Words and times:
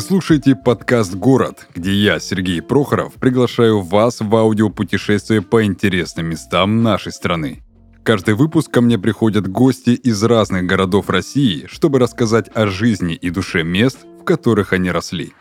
Вы 0.00 0.06
слушаете 0.06 0.56
подкаст 0.56 1.14
«Город», 1.14 1.68
где 1.74 1.92
я, 1.92 2.20
Сергей 2.20 2.62
Прохоров, 2.62 3.12
приглашаю 3.20 3.82
вас 3.82 4.20
в 4.20 4.34
аудиопутешествие 4.34 5.42
по 5.42 5.62
интересным 5.62 6.24
местам 6.24 6.82
нашей 6.82 7.12
страны. 7.12 7.62
Каждый 8.02 8.32
выпуск 8.32 8.70
ко 8.70 8.80
мне 8.80 8.98
приходят 8.98 9.46
гости 9.46 9.90
из 9.90 10.22
разных 10.22 10.64
городов 10.64 11.10
России, 11.10 11.66
чтобы 11.70 11.98
рассказать 11.98 12.48
о 12.54 12.66
жизни 12.66 13.14
и 13.14 13.28
душе 13.28 13.62
мест, 13.62 13.98
в 14.18 14.24
которых 14.24 14.72
они 14.72 14.90
росли. 14.90 15.34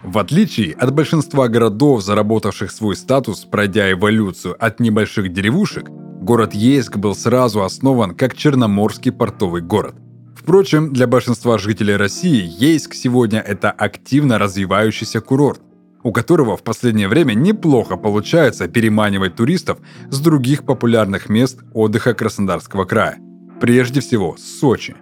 В 0.00 0.18
отличие 0.18 0.74
от 0.74 0.94
большинства 0.94 1.48
городов, 1.48 2.04
заработавших 2.04 2.70
свой 2.70 2.94
статус, 2.94 3.44
пройдя 3.44 3.90
эволюцию 3.90 4.54
от 4.64 4.78
небольших 4.78 5.32
деревушек, 5.32 5.88
город 5.88 6.54
Ейск 6.54 6.98
был 6.98 7.16
сразу 7.16 7.64
основан 7.64 8.14
как 8.14 8.36
Черноморский 8.36 9.10
портовый 9.10 9.60
город. 9.60 9.96
Впрочем, 10.46 10.92
для 10.92 11.08
большинства 11.08 11.58
жителей 11.58 11.96
России 11.96 12.48
Ейск 12.60 12.94
сегодня 12.94 13.40
это 13.40 13.72
активно 13.72 14.38
развивающийся 14.38 15.20
курорт, 15.20 15.60
у 16.04 16.12
которого 16.12 16.56
в 16.56 16.62
последнее 16.62 17.08
время 17.08 17.34
неплохо 17.34 17.96
получается 17.96 18.68
переманивать 18.68 19.34
туристов 19.34 19.78
с 20.08 20.20
других 20.20 20.62
популярных 20.62 21.28
мест 21.28 21.58
отдыха 21.74 22.14
Краснодарского 22.14 22.84
края. 22.84 23.18
Прежде 23.60 23.98
всего, 23.98 24.36
Сочи. 24.38 24.94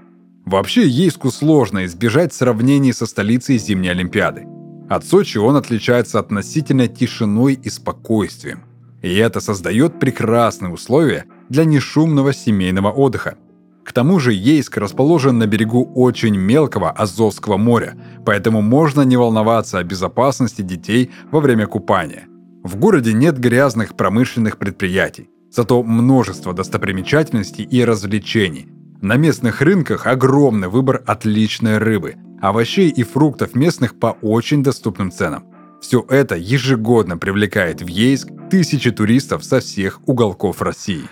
Вообще, 0.46 0.88
Ейску 0.88 1.30
сложно 1.30 1.84
избежать 1.84 2.32
сравнений 2.32 2.95
со 2.95 3.04
столицей 3.04 3.58
зимней 3.58 3.90
Олимпиады. 3.90 4.46
От 4.88 5.04
Сочи 5.04 5.36
он 5.36 5.56
отличается 5.56 6.20
относительной 6.20 6.88
тишиной 6.88 7.52
и 7.52 7.68
спокойствием. 7.68 8.64
И 9.02 9.14
это 9.14 9.40
создает 9.40 10.01
прекрасные 10.01 10.73
условия 10.73 11.26
для 11.51 11.66
нешумного 11.66 12.32
семейного 12.32 12.90
отдыха– 12.90 13.36
к 13.85 13.93
тому 13.93 14.18
же 14.18 14.32
Ейск 14.32 14.79
расположен 14.79 15.38
на 15.38 15.46
берегу 15.46 15.85
очень 15.95 16.37
мелкого 16.37 16.90
Азовского 16.90 17.59
моря, 17.59 17.96
поэтому 18.24 18.63
можно 18.63 19.02
не 19.02 19.16
волноваться 19.16 19.79
о 19.79 19.85
безопасности 19.85 20.63
детей 20.63 21.10
во 21.30 21.41
время 21.41 21.66
купания. 21.66 22.26
В 22.63 22.76
городе 22.76 23.13
нет 23.13 23.38
грязных 23.38 23.95
промышленных 23.95 24.57
предприятий, 24.57 25.29
зато 25.51 25.82
множество 25.82 26.54
достопримечательностей 26.54 27.65
и 27.65 27.85
развлечений. 27.85 28.68
На 29.02 29.16
местных 29.16 29.60
рынках 29.60 30.07
огромный 30.07 30.69
выбор 30.69 31.02
отличной 31.07 31.76
рыбы, 31.76 32.15
овощей 32.41 32.88
и 32.88 33.02
фруктов 33.02 33.54
местных 33.54 33.98
по 33.98 34.16
очень 34.23 34.63
доступным 34.63 35.13
ценам. 35.13 35.45
Все 35.82 36.02
это 36.09 36.37
ежегодно 36.37 37.19
привлекает 37.19 37.82
в 37.82 37.87
Ейск 37.87 38.29
тысячи 38.51 38.91
туристов 38.91 39.45
со 39.45 39.60
всех 39.60 40.01
уголков 40.07 40.63
России. 40.63 41.04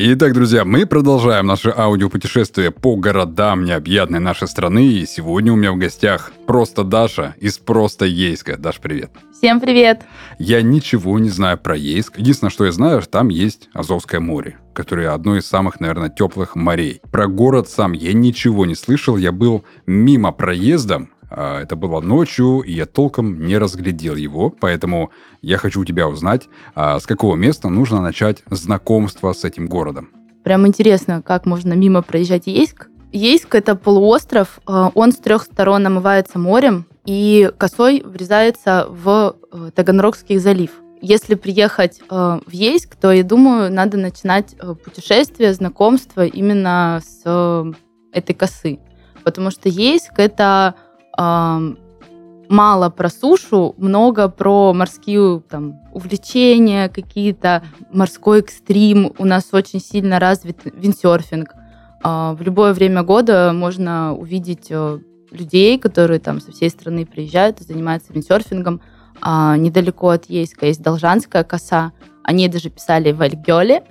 Итак, 0.00 0.32
друзья, 0.32 0.64
мы 0.64 0.86
продолжаем 0.86 1.46
наше 1.46 1.74
аудиопутешествие 1.76 2.70
по 2.70 2.94
городам 2.94 3.64
необъятной 3.64 4.20
нашей 4.20 4.46
страны. 4.46 4.86
И 4.86 5.06
сегодня 5.06 5.52
у 5.52 5.56
меня 5.56 5.72
в 5.72 5.76
гостях 5.76 6.30
просто 6.46 6.84
Даша 6.84 7.34
из 7.40 7.58
просто 7.58 8.04
Ейска. 8.04 8.56
Даш, 8.56 8.78
привет. 8.78 9.10
Всем 9.36 9.58
привет. 9.58 10.02
Я 10.38 10.62
ничего 10.62 11.18
не 11.18 11.30
знаю 11.30 11.58
про 11.58 11.76
Ейск. 11.76 12.16
Единственное, 12.16 12.52
что 12.52 12.64
я 12.64 12.70
знаю, 12.70 13.02
там 13.02 13.28
есть 13.28 13.70
Азовское 13.74 14.20
море, 14.20 14.58
которое 14.72 15.12
одно 15.12 15.36
из 15.36 15.46
самых, 15.48 15.80
наверное, 15.80 16.10
теплых 16.10 16.54
морей. 16.54 17.00
Про 17.10 17.26
город 17.26 17.68
сам 17.68 17.90
я 17.90 18.12
ничего 18.12 18.66
не 18.66 18.76
слышал. 18.76 19.16
Я 19.16 19.32
был 19.32 19.64
мимо 19.84 20.30
проездом, 20.30 21.10
это 21.30 21.76
было 21.76 22.00
ночью, 22.00 22.60
и 22.60 22.72
я 22.72 22.86
толком 22.86 23.46
не 23.46 23.58
разглядел 23.58 24.16
его, 24.16 24.50
поэтому 24.50 25.10
я 25.42 25.58
хочу 25.58 25.80
у 25.80 25.84
тебя 25.84 26.08
узнать, 26.08 26.48
а, 26.74 26.98
с 26.98 27.06
какого 27.06 27.36
места 27.36 27.68
нужно 27.68 28.00
начать 28.00 28.42
знакомство 28.50 29.32
с 29.32 29.44
этим 29.44 29.66
городом. 29.66 30.10
Прям 30.44 30.66
интересно, 30.66 31.22
как 31.22 31.46
можно 31.46 31.74
мимо 31.74 32.02
проезжать 32.02 32.46
Ейск. 32.46 32.88
Ейск— 33.12 33.54
это 33.56 33.74
полуостров, 33.74 34.60
а, 34.66 34.90
он 34.94 35.12
с 35.12 35.16
трех 35.16 35.42
сторон 35.42 35.86
омывается 35.86 36.38
морем 36.38 36.86
и 37.08 37.50
косой 37.56 38.02
врезается 38.04 38.86
в 38.90 39.36
э, 39.50 39.70
Таганрогский 39.74 40.36
залив. 40.36 40.70
Если 41.00 41.36
приехать 41.36 42.00
э, 42.00 42.40
в 42.44 42.50
Ейск, 42.50 42.96
то, 42.96 43.10
я 43.10 43.22
думаю, 43.22 43.72
надо 43.72 43.96
начинать 43.96 44.54
э, 44.58 44.74
путешествие, 44.74 45.54
знакомство 45.54 46.26
именно 46.26 47.00
с 47.02 47.72
этой 48.12 48.34
косы. 48.34 48.78
Потому 49.24 49.50
что 49.50 49.70
Ейск— 49.70 50.12
это 50.18 50.74
мало 51.18 52.90
про 52.90 53.08
сушу, 53.08 53.74
много 53.78 54.28
про 54.28 54.72
морские 54.72 55.40
там, 55.40 55.80
увлечения, 55.92 56.88
какие-то 56.88 57.62
морской 57.92 58.40
экстрим. 58.40 59.12
У 59.18 59.24
нас 59.24 59.48
очень 59.52 59.80
сильно 59.80 60.18
развит 60.18 60.60
виндсерфинг. 60.64 61.54
А, 62.02 62.34
в 62.34 62.42
любое 62.42 62.72
время 62.72 63.02
года 63.02 63.52
можно 63.52 64.14
увидеть 64.14 64.68
э, 64.70 64.98
людей, 65.30 65.78
которые 65.78 66.20
там 66.20 66.40
со 66.40 66.52
всей 66.52 66.70
страны 66.70 67.04
приезжают 67.04 67.60
и 67.60 67.64
занимаются 67.64 68.12
виндсерфингом. 68.12 68.80
А, 69.20 69.56
недалеко 69.56 70.10
от 70.10 70.26
Ейска 70.26 70.66
есть 70.66 70.82
Должанская 70.82 71.44
коса. 71.44 71.92
Они 72.22 72.48
даже 72.48 72.70
писали 72.70 73.12
в 73.12 73.20
Альгёле, 73.20 73.82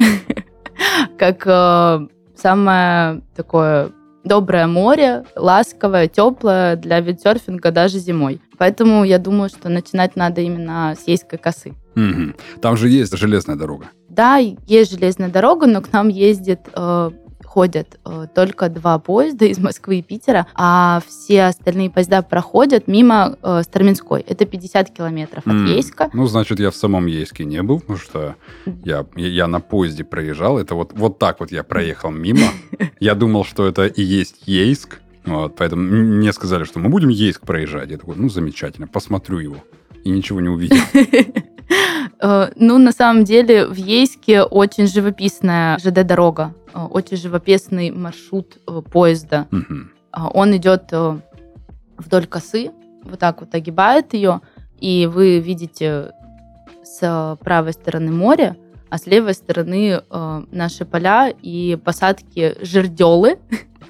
как 1.18 1.44
э, 1.46 2.08
самое 2.36 3.22
такое 3.36 3.92
доброе 4.28 4.68
море, 4.68 5.24
ласковое, 5.36 6.08
теплое 6.08 6.76
для 6.76 7.00
виндсерфинга 7.00 7.72
даже 7.72 8.00
зимой. 8.00 8.42
Поэтому 8.58 9.04
я 9.04 9.20
думаю, 9.20 9.50
что 9.50 9.70
начинать 9.70 10.16
надо 10.16 10.42
именно 10.42 10.96
с 11.00 11.08
Ейской 11.08 11.40
косы. 11.40 11.74
Угу. 11.96 12.34
Там 12.62 12.78
же 12.78 12.90
есть 12.90 13.18
железная 13.18 13.56
дорога. 13.56 13.86
Да, 14.10 14.38
есть 14.38 14.92
железная 14.92 15.30
дорога, 15.30 15.68
но 15.68 15.82
к 15.82 15.92
нам 15.92 16.10
ездит 16.10 16.60
э, 16.74 17.12
ходят 17.48 17.98
э, 18.06 18.28
только 18.36 18.70
два 18.70 19.00
поезда 19.00 19.46
из 19.46 19.58
Москвы 19.58 20.00
и 20.00 20.02
Питера, 20.02 20.48
а 20.54 21.02
все 21.08 21.46
остальные 21.46 21.90
поезда 21.90 22.22
проходят 22.22 22.88
мимо 22.88 23.38
э, 23.42 23.62
Старминской. 23.64 24.22
Это 24.22 24.46
50 24.46 24.92
километров 24.92 25.48
от 25.48 25.54
mm. 25.54 25.68
Ейска. 25.68 26.10
Ну, 26.14 26.28
значит, 26.28 26.60
я 26.60 26.70
в 26.72 26.76
самом 26.76 27.06
Ейске 27.06 27.46
не 27.46 27.64
был, 27.64 27.80
потому 27.80 27.98
что 27.98 28.36
я, 28.84 29.06
я 29.16 29.48
на 29.48 29.62
поезде 29.62 30.04
проезжал. 30.04 30.60
Это 30.60 30.76
вот, 30.76 30.92
вот 30.94 31.20
так 31.20 31.40
вот 31.40 31.52
я 31.52 31.64
проехал 31.64 32.12
мимо. 32.12 32.48
Я 33.00 33.14
думал, 33.14 33.46
что 33.46 33.68
это 33.68 33.86
и 33.86 34.02
есть 34.02 34.48
Ейск. 34.48 35.00
Вот, 35.26 35.56
поэтому 35.56 35.84
мне 35.84 36.34
сказали, 36.34 36.64
что 36.64 36.80
мы 36.80 36.90
будем 36.90 37.10
Ейск 37.10 37.42
проезжать. 37.42 37.92
Я 37.92 37.98
такой, 37.98 38.16
ну, 38.16 38.28
замечательно, 38.28 38.88
посмотрю 38.88 39.38
его. 39.38 39.58
И 40.04 40.10
ничего 40.10 40.42
не 40.42 40.50
увидел. 40.50 40.78
Э, 42.20 42.50
ну, 42.56 42.78
на 42.78 42.92
самом 42.92 43.24
деле, 43.24 43.66
в 43.66 43.76
Ейске 43.76 44.44
очень 44.44 44.88
живописная 44.88 45.78
ЖД-дорога, 45.78 46.54
э, 46.74 46.80
очень 46.80 47.18
живописный 47.18 47.92
маршрут 47.92 48.58
э, 48.68 48.82
поезда. 48.92 49.48
Он 50.14 50.56
идет 50.56 50.92
вдоль 51.98 52.26
косы, 52.26 52.72
вот 53.04 53.20
так 53.20 53.42
вот 53.42 53.54
огибает 53.54 54.16
ее, 54.16 54.42
и 54.80 55.06
вы 55.06 55.40
видите 55.40 56.12
с 56.84 57.38
правой 57.42 57.74
стороны 57.74 58.12
море, 58.12 58.56
а 58.90 58.98
с 58.98 59.06
левой 59.06 59.36
стороны 59.36 60.02
наши 60.52 60.86
поля 60.86 61.30
и 61.30 61.78
посадки 61.84 62.56
жерделы. 62.62 63.38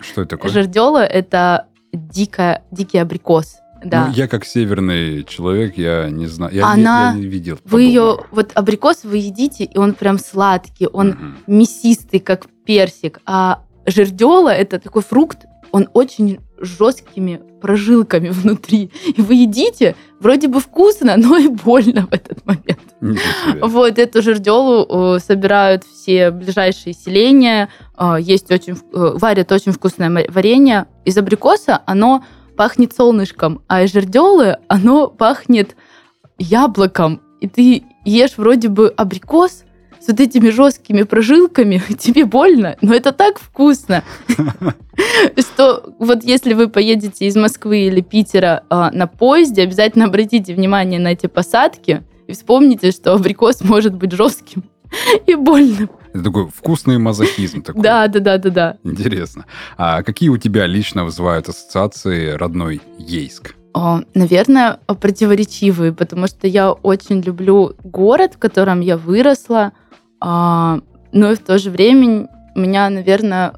Что 0.02 0.24
это 0.24 0.32
такое? 0.32 0.52
Жердела– 0.52 1.06
это 1.06 1.68
дикая, 1.94 2.64
дикий 2.72 2.98
абрикос. 2.98 3.60
Да. 3.90 4.08
Ну, 4.08 4.14
я 4.14 4.28
как 4.28 4.46
северный 4.46 5.24
человек, 5.24 5.78
я 5.78 6.10
не 6.10 6.28
знаю, 6.28 6.54
я, 6.54 6.68
Она, 6.68 7.10
я, 7.10 7.12
я 7.12 7.16
не 7.16 7.26
видел. 7.26 7.60
Вы 7.66 7.84
ее, 7.84 8.20
вот 8.32 8.52
абрикос 8.54 9.04
вы 9.04 9.18
едите, 9.18 9.64
и 9.64 9.78
он 9.78 9.94
прям 9.94 10.20
сладкий, 10.20 10.88
он 10.88 11.10
угу. 11.10 11.18
мясистый, 11.48 12.20
как 12.20 12.48
персик. 12.66 13.20
А 13.26 13.64
жердела 13.86 14.50
это 14.50 14.80
такой 14.80 15.02
фрукт, 15.02 15.46
он 15.72 15.90
очень 15.94 16.40
жесткими 16.60 17.42
прожилками 17.62 18.30
внутри. 18.32 18.92
И 19.16 19.22
вы 19.22 19.36
едите, 19.36 19.96
вроде 20.20 20.48
бы 20.48 20.60
вкусно, 20.60 21.16
но 21.18 21.38
и 21.38 21.48
больно 21.48 22.08
в 22.08 22.14
этот 22.14 22.46
момент. 22.46 22.80
Вот 23.62 24.00
эту 24.00 24.22
жерделу 24.22 25.16
э, 25.16 25.20
собирают 25.20 25.84
все 25.84 26.32
ближайшие 26.32 26.94
селения. 26.94 27.70
Э, 27.98 28.18
есть 28.20 28.52
очень, 28.52 28.74
э, 28.74 28.78
варят 28.92 29.52
очень 29.52 29.72
вкусное 29.72 30.28
варенье. 30.30 30.88
Из 31.06 31.18
абрикоса 31.18 31.82
оно 31.86 32.24
пахнет 32.58 32.94
солнышком, 32.94 33.62
а 33.68 33.88
жерделы 33.88 34.58
оно 34.68 35.08
пахнет 35.08 35.78
яблоком. 36.38 37.22
И 37.40 37.48
ты 37.48 37.84
ешь 38.04 38.38
вроде 38.38 38.68
бы 38.68 38.90
абрикос 38.90 39.64
с 40.00 40.08
вот 40.08 40.20
этими 40.20 40.50
жесткими 40.50 41.04
прожилками, 41.04 41.82
тебе 42.00 42.26
больно, 42.26 42.76
но 42.82 42.94
это 42.94 43.12
так 43.12 43.40
вкусно, 43.40 44.04
что 45.38 45.94
вот 46.00 46.24
если 46.24 46.54
вы 46.54 46.68
поедете 46.68 47.26
из 47.28 47.36
Москвы 47.36 47.88
или 47.88 48.02
Питера 48.02 48.64
а, 48.70 48.92
на 48.92 49.08
поезде, 49.08 49.64
обязательно 49.64 50.06
обратите 50.06 50.54
внимание 50.54 51.00
на 51.00 51.10
эти 51.10 51.28
посадки 51.28 52.04
и 52.28 52.34
вспомните, 52.34 52.92
что 52.92 53.14
абрикос 53.14 53.62
может 53.62 53.96
быть 53.96 54.12
жестким 54.12 54.64
и 55.26 55.36
больным. 55.36 55.90
Это 56.14 56.24
такой 56.24 56.48
вкусный 56.48 56.98
мазохизм 56.98 57.62
такой. 57.62 57.82
Да, 57.82 58.08
да, 58.08 58.20
да, 58.20 58.38
да, 58.38 58.50
да. 58.50 58.78
Интересно. 58.84 59.46
А 59.78 60.04
какие 60.04 60.30
у 60.30 60.38
тебя 60.38 60.66
лично 60.66 61.04
вызывают 61.04 61.50
ассоциации 61.50 62.32
родной 62.32 62.82
Ейск? 62.98 63.56
О, 63.74 64.02
наверное, 64.14 64.80
противоречивые, 64.88 65.94
потому 65.94 66.28
что 66.28 66.48
я 66.48 66.72
очень 66.72 67.22
люблю 67.22 67.76
город, 67.84 68.34
в 68.36 68.40
котором 68.40 68.80
я 68.82 68.98
выросла, 68.98 69.74
а, 70.20 70.80
но 71.12 71.32
и 71.32 71.36
в 71.36 71.40
то 71.40 71.58
же 71.60 71.70
время 71.70 72.28
меня, 72.56 72.90
наверное, 72.90 73.54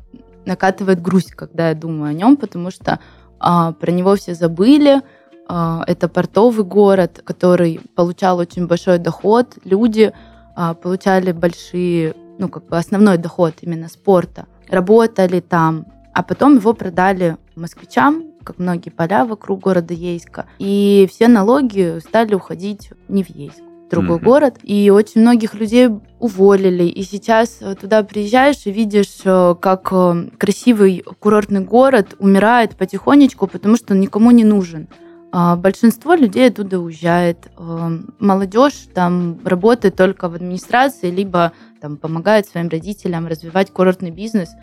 накатывает 0.45 1.01
грусть, 1.01 1.31
когда 1.31 1.69
я 1.69 1.75
думаю 1.75 2.09
о 2.09 2.13
нем, 2.13 2.35
потому 2.35 2.71
что 2.71 2.99
а, 3.39 3.71
про 3.71 3.91
него 3.91 4.15
все 4.15 4.33
забыли. 4.33 5.01
А, 5.47 5.83
это 5.87 6.07
портовый 6.07 6.65
город, 6.65 7.21
который 7.23 7.79
получал 7.95 8.37
очень 8.39 8.67
большой 8.67 8.99
доход. 8.99 9.57
Люди 9.63 10.11
а, 10.55 10.73
получали 10.73 11.31
большие, 11.31 12.13
ну, 12.39 12.47
как 12.49 12.65
бы 12.67 12.77
основной 12.77 13.17
доход 13.17 13.55
именно 13.61 13.89
спорта. 13.89 14.47
Работали 14.67 15.41
там, 15.41 15.85
а 16.13 16.23
потом 16.23 16.55
его 16.55 16.73
продали 16.73 17.37
москвичам, 17.55 18.23
как 18.43 18.57
многие 18.57 18.89
поля 18.89 19.25
вокруг 19.25 19.59
города 19.59 19.93
Ейска. 19.93 20.45
И 20.57 21.07
все 21.11 21.27
налоги 21.27 21.99
стали 21.99 22.33
уходить 22.33 22.89
не 23.07 23.23
в 23.23 23.29
Ейск 23.29 23.61
другой 23.89 24.17
mm-hmm. 24.17 24.23
город, 24.23 24.59
и 24.61 24.91
очень 24.91 25.21
многих 25.21 25.55
людей 25.55 25.89
уволили. 26.19 26.83
И 26.83 27.01
сейчас 27.03 27.59
туда 27.81 28.03
приезжаешь 28.03 28.65
и 28.65 28.71
видишь, 28.71 29.21
э, 29.25 29.55
как 29.59 29.89
э, 29.91 30.29
красивый 30.37 31.03
курортный 31.19 31.61
город 31.61 32.15
умирает 32.19 32.75
потихонечку, 32.75 33.47
потому 33.47 33.75
что 33.77 33.95
он 33.95 33.99
никому 33.99 34.29
не 34.29 34.43
нужен. 34.43 34.89
А 35.31 35.55
большинство 35.55 36.15
людей 36.15 36.47
оттуда 36.47 36.79
уезжает. 36.79 37.51
Молодежь 38.19 38.87
там 38.93 39.39
работает 39.45 39.95
только 39.95 40.27
в 40.27 40.35
администрации, 40.35 41.11
либо 41.11 41.51
там 41.81 41.97
помогает 41.97 42.47
своим 42.47 42.67
родителям 42.69 43.27
развивать 43.27 43.71
курортный 43.71 44.11
бизнес– 44.11 44.49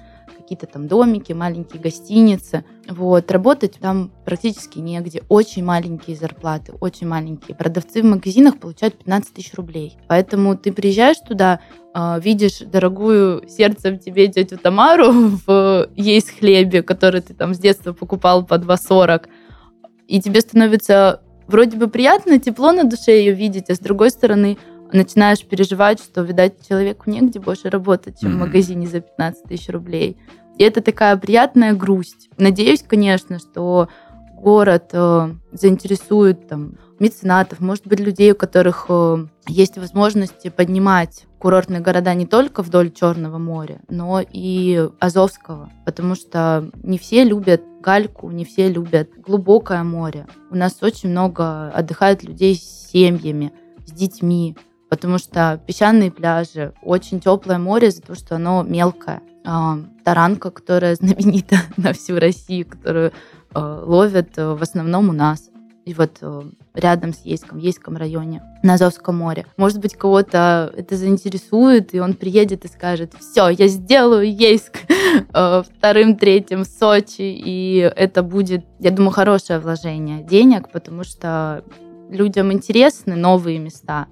какие-то 0.47 0.67
там 0.67 0.87
домики, 0.87 1.33
маленькие 1.33 1.83
гостиницы. 1.83 2.65
Вот. 2.89 3.31
Работать 3.33 3.79
там 3.81 4.13
практически 4.25 4.79
негде. 4.79 5.23
Очень 5.29 5.65
маленькие 5.65 6.17
зарплаты, 6.17 6.73
очень 6.81 7.09
маленькие. 7.09 7.57
Продавцы 7.57 8.01
в 8.01 8.05
магазинах 8.05 8.59
получают 8.59 8.97
15 8.97 9.35
тысяч 9.35 9.55
рублей. 9.55 9.97
Поэтому 10.07 10.57
ты 10.57 10.73
приезжаешь 10.73 11.19
туда, 11.19 11.61
а, 11.95 12.21
видишь 12.21 12.59
дорогую 12.59 13.49
сердцем 13.49 13.99
тебе 13.99 14.29
тетю 14.29 14.57
Тамару 14.59 15.13
в 15.47 15.89
есть 15.97 16.39
хлебе, 16.39 16.83
который 16.83 17.23
ты 17.23 17.35
там 17.35 17.53
с 17.53 17.59
детства 17.59 17.93
покупал 17.93 18.45
по 18.45 18.55
2,40, 18.55 19.27
и 20.07 20.21
тебе 20.21 20.41
становится 20.41 21.23
вроде 21.47 21.77
бы 21.77 21.89
приятно, 21.89 22.39
тепло 22.39 22.73
на 22.73 22.85
душе 22.85 23.19
ее 23.19 23.33
видеть, 23.33 23.71
а 23.71 23.75
с 23.75 23.79
другой 23.79 24.11
стороны 24.11 24.59
начинаешь 24.93 25.45
переживать, 25.45 26.01
что, 26.01 26.23
видать, 26.23 26.67
человеку 26.69 27.11
негде 27.11 27.41
больше 27.41 27.71
работать, 27.71 28.21
чем 28.21 28.33
mm-hmm. 28.33 28.37
в 28.37 28.39
магазине 28.39 28.87
за 28.87 29.01
15 29.01 29.45
тысяч 29.45 29.69
рублей. 29.69 30.17
И 30.59 30.63
это 30.63 30.81
такая 30.81 31.17
приятная 31.17 31.75
грусть. 31.75 32.31
Надеюсь, 32.39 32.83
конечно, 32.87 33.39
что 33.39 33.89
город 34.35 34.91
э, 34.93 35.35
заинтересует 35.53 36.49
там, 36.49 36.77
меценатов, 36.99 37.61
может 37.61 37.87
быть, 37.87 38.01
людей, 38.01 38.33
у 38.33 38.35
которых 38.35 38.87
э, 38.89 39.27
есть 39.49 39.79
возможности 39.79 40.49
поднимать 40.49 41.27
курортные 41.39 41.81
города 41.81 42.15
не 42.15 42.27
только 42.27 42.63
вдоль 42.63 42.91
Черного 42.91 43.39
моря, 43.39 43.81
но 43.89 44.21
и 44.21 44.89
Азовского, 44.99 45.71
потому 45.85 46.15
что 46.15 46.71
не 46.83 46.99
все 46.99 47.25
любят 47.25 47.63
гальку, 47.81 48.31
не 48.31 48.45
все 48.45 48.69
любят 48.69 49.11
глубокое 49.17 49.83
море. 49.83 50.27
У 50.51 50.57
нас 50.57 50.83
очень 50.83 51.11
много 51.11 51.69
отдыхает 51.69 52.25
людей 52.25 52.57
с 52.57 52.91
семьями, 52.91 53.53
с 53.87 53.93
детьми 53.93 54.57
потому 54.89 55.19
что 55.19 55.61
песчаные 55.67 56.11
пляжи, 56.11 56.73
очень 56.83 57.21
теплое 57.21 57.59
море 57.59 57.91
за 57.91 58.03
то, 58.03 58.15
что 58.15 58.37
оно 58.37 58.63
мелкое. 58.63 59.21
А, 59.45 59.79
таранка, 60.05 60.51
которая 60.51 60.95
знаменита 60.97 61.57
на 61.77 61.93
всю 61.93 62.19
Россию, 62.19 62.67
которую 62.67 63.13
а, 63.53 63.83
ловят 63.85 64.37
э, 64.37 64.55
в 64.55 64.63
основном 64.63 65.09
у 65.09 65.13
нас. 65.13 65.51
И 65.87 65.95
вот 65.95 66.19
э, 66.21 66.43
рядом 66.75 67.15
с 67.15 67.21
Ейском, 67.25 67.61
в 67.61 67.63
Ейском 67.63 67.97
районе, 67.97 68.43
на 68.65 68.75
Азовском 68.75 69.17
море. 69.19 69.47
Может 69.57 69.79
быть, 69.79 69.95
кого-то 69.95 70.73
это 70.77 70.97
заинтересует, 70.97 71.95
и 71.95 72.01
он 72.01 72.15
приедет 72.15 72.65
и 72.65 72.69
скажет, 72.69 73.15
все, 73.21 73.51
я 73.51 73.69
сделаю 73.69 74.29
Ейск 74.29 74.79
э, 75.33 75.63
вторым, 75.63 76.17
третьим 76.17 76.65
Сочи, 76.65 77.21
и 77.21 77.89
это 77.95 78.25
будет, 78.25 78.67
я 78.81 78.91
думаю, 78.91 79.13
хорошее 79.13 79.61
вложение 79.61 80.25
денег, 80.25 80.71
потому 80.73 81.05
что 81.05 81.63
людям 82.11 82.53
интересны 82.53 83.15
новые 83.15 83.61
места. 83.61 84.09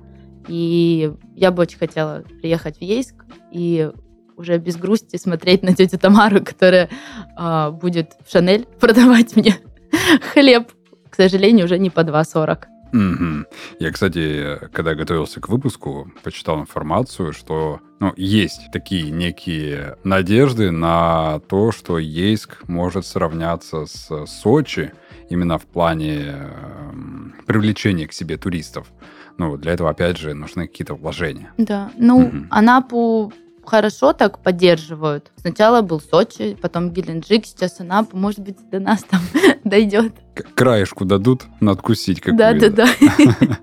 И 0.47 1.13
я 1.35 1.51
бы 1.51 1.63
очень 1.63 1.79
хотела 1.79 2.23
приехать 2.41 2.79
в 2.79 2.83
Ейск 2.83 3.17
и 3.51 3.91
уже 4.37 4.59
без 4.59 4.77
грусти 4.77 5.17
смотреть 5.17 5.65
на 5.65 5.75
тетю 5.75 5.99
Тамару, 5.99 6.45
которая 6.45 6.89
э, 7.37 7.71
будет 7.73 8.13
в 8.25 8.31
Шанель 8.31 8.65
продавать 8.79 9.35
мне 9.35 9.57
хлеб. 10.33 10.69
К 11.15 11.17
сожалению, 11.17 11.67
уже 11.67 11.79
не 11.79 11.91
по 11.91 12.01
2,40. 12.01 12.65
Mm-hmm. 12.93 13.45
Я, 13.79 13.93
кстати, 13.93 14.59
когда 14.73 14.97
готовился 14.97 15.41
к 15.41 15.49
выпуску, 15.49 16.11
почитал 16.25 16.61
информацию, 16.61 17.33
что 17.33 17.79
ну, 18.01 18.13
есть 18.17 18.73
такие 18.73 19.13
некие 19.13 19.97
надежды 20.03 20.73
на 20.73 21.39
то, 21.49 21.71
что 21.71 22.01
Ейск 22.01 22.65
может 22.67 23.07
сравняться 23.07 23.87
с 23.87 24.27
Сочи 24.27 24.93
именно 25.31 25.59
в 25.59 25.67
плане 25.67 26.35
э, 26.35 26.93
привлечения 27.47 28.09
к 28.09 28.13
себе 28.13 28.37
туристов. 28.37 28.89
Ну, 29.39 29.57
для 29.57 29.71
этого, 29.71 29.91
опять 29.91 30.19
же, 30.19 30.35
нужны 30.35 30.67
какие-то 30.67 30.95
вложения. 30.95 31.53
Да. 31.59 31.93
Ну, 31.97 32.27
угу. 32.27 32.37
Анапу 32.51 33.33
хорошо 33.67 34.13
так 34.13 34.39
поддерживают. 34.39 35.31
Сначала 35.37 35.83
был 35.83 36.01
Сочи, 36.01 36.57
потом 36.61 36.91
Геленджик, 36.91 37.47
сейчас 37.47 37.81
Анапа. 37.81 38.17
Может 38.17 38.41
быть, 38.41 38.57
до 38.71 38.81
нас 38.81 39.05
там 39.05 39.21
дойдет. 39.65 40.15
Краешку 40.55 41.05
дадут 41.05 41.43
надкусить 41.61 42.21
как 42.21 42.37
Да, 42.37 42.53
да, 42.55 42.69
да. 42.69 42.87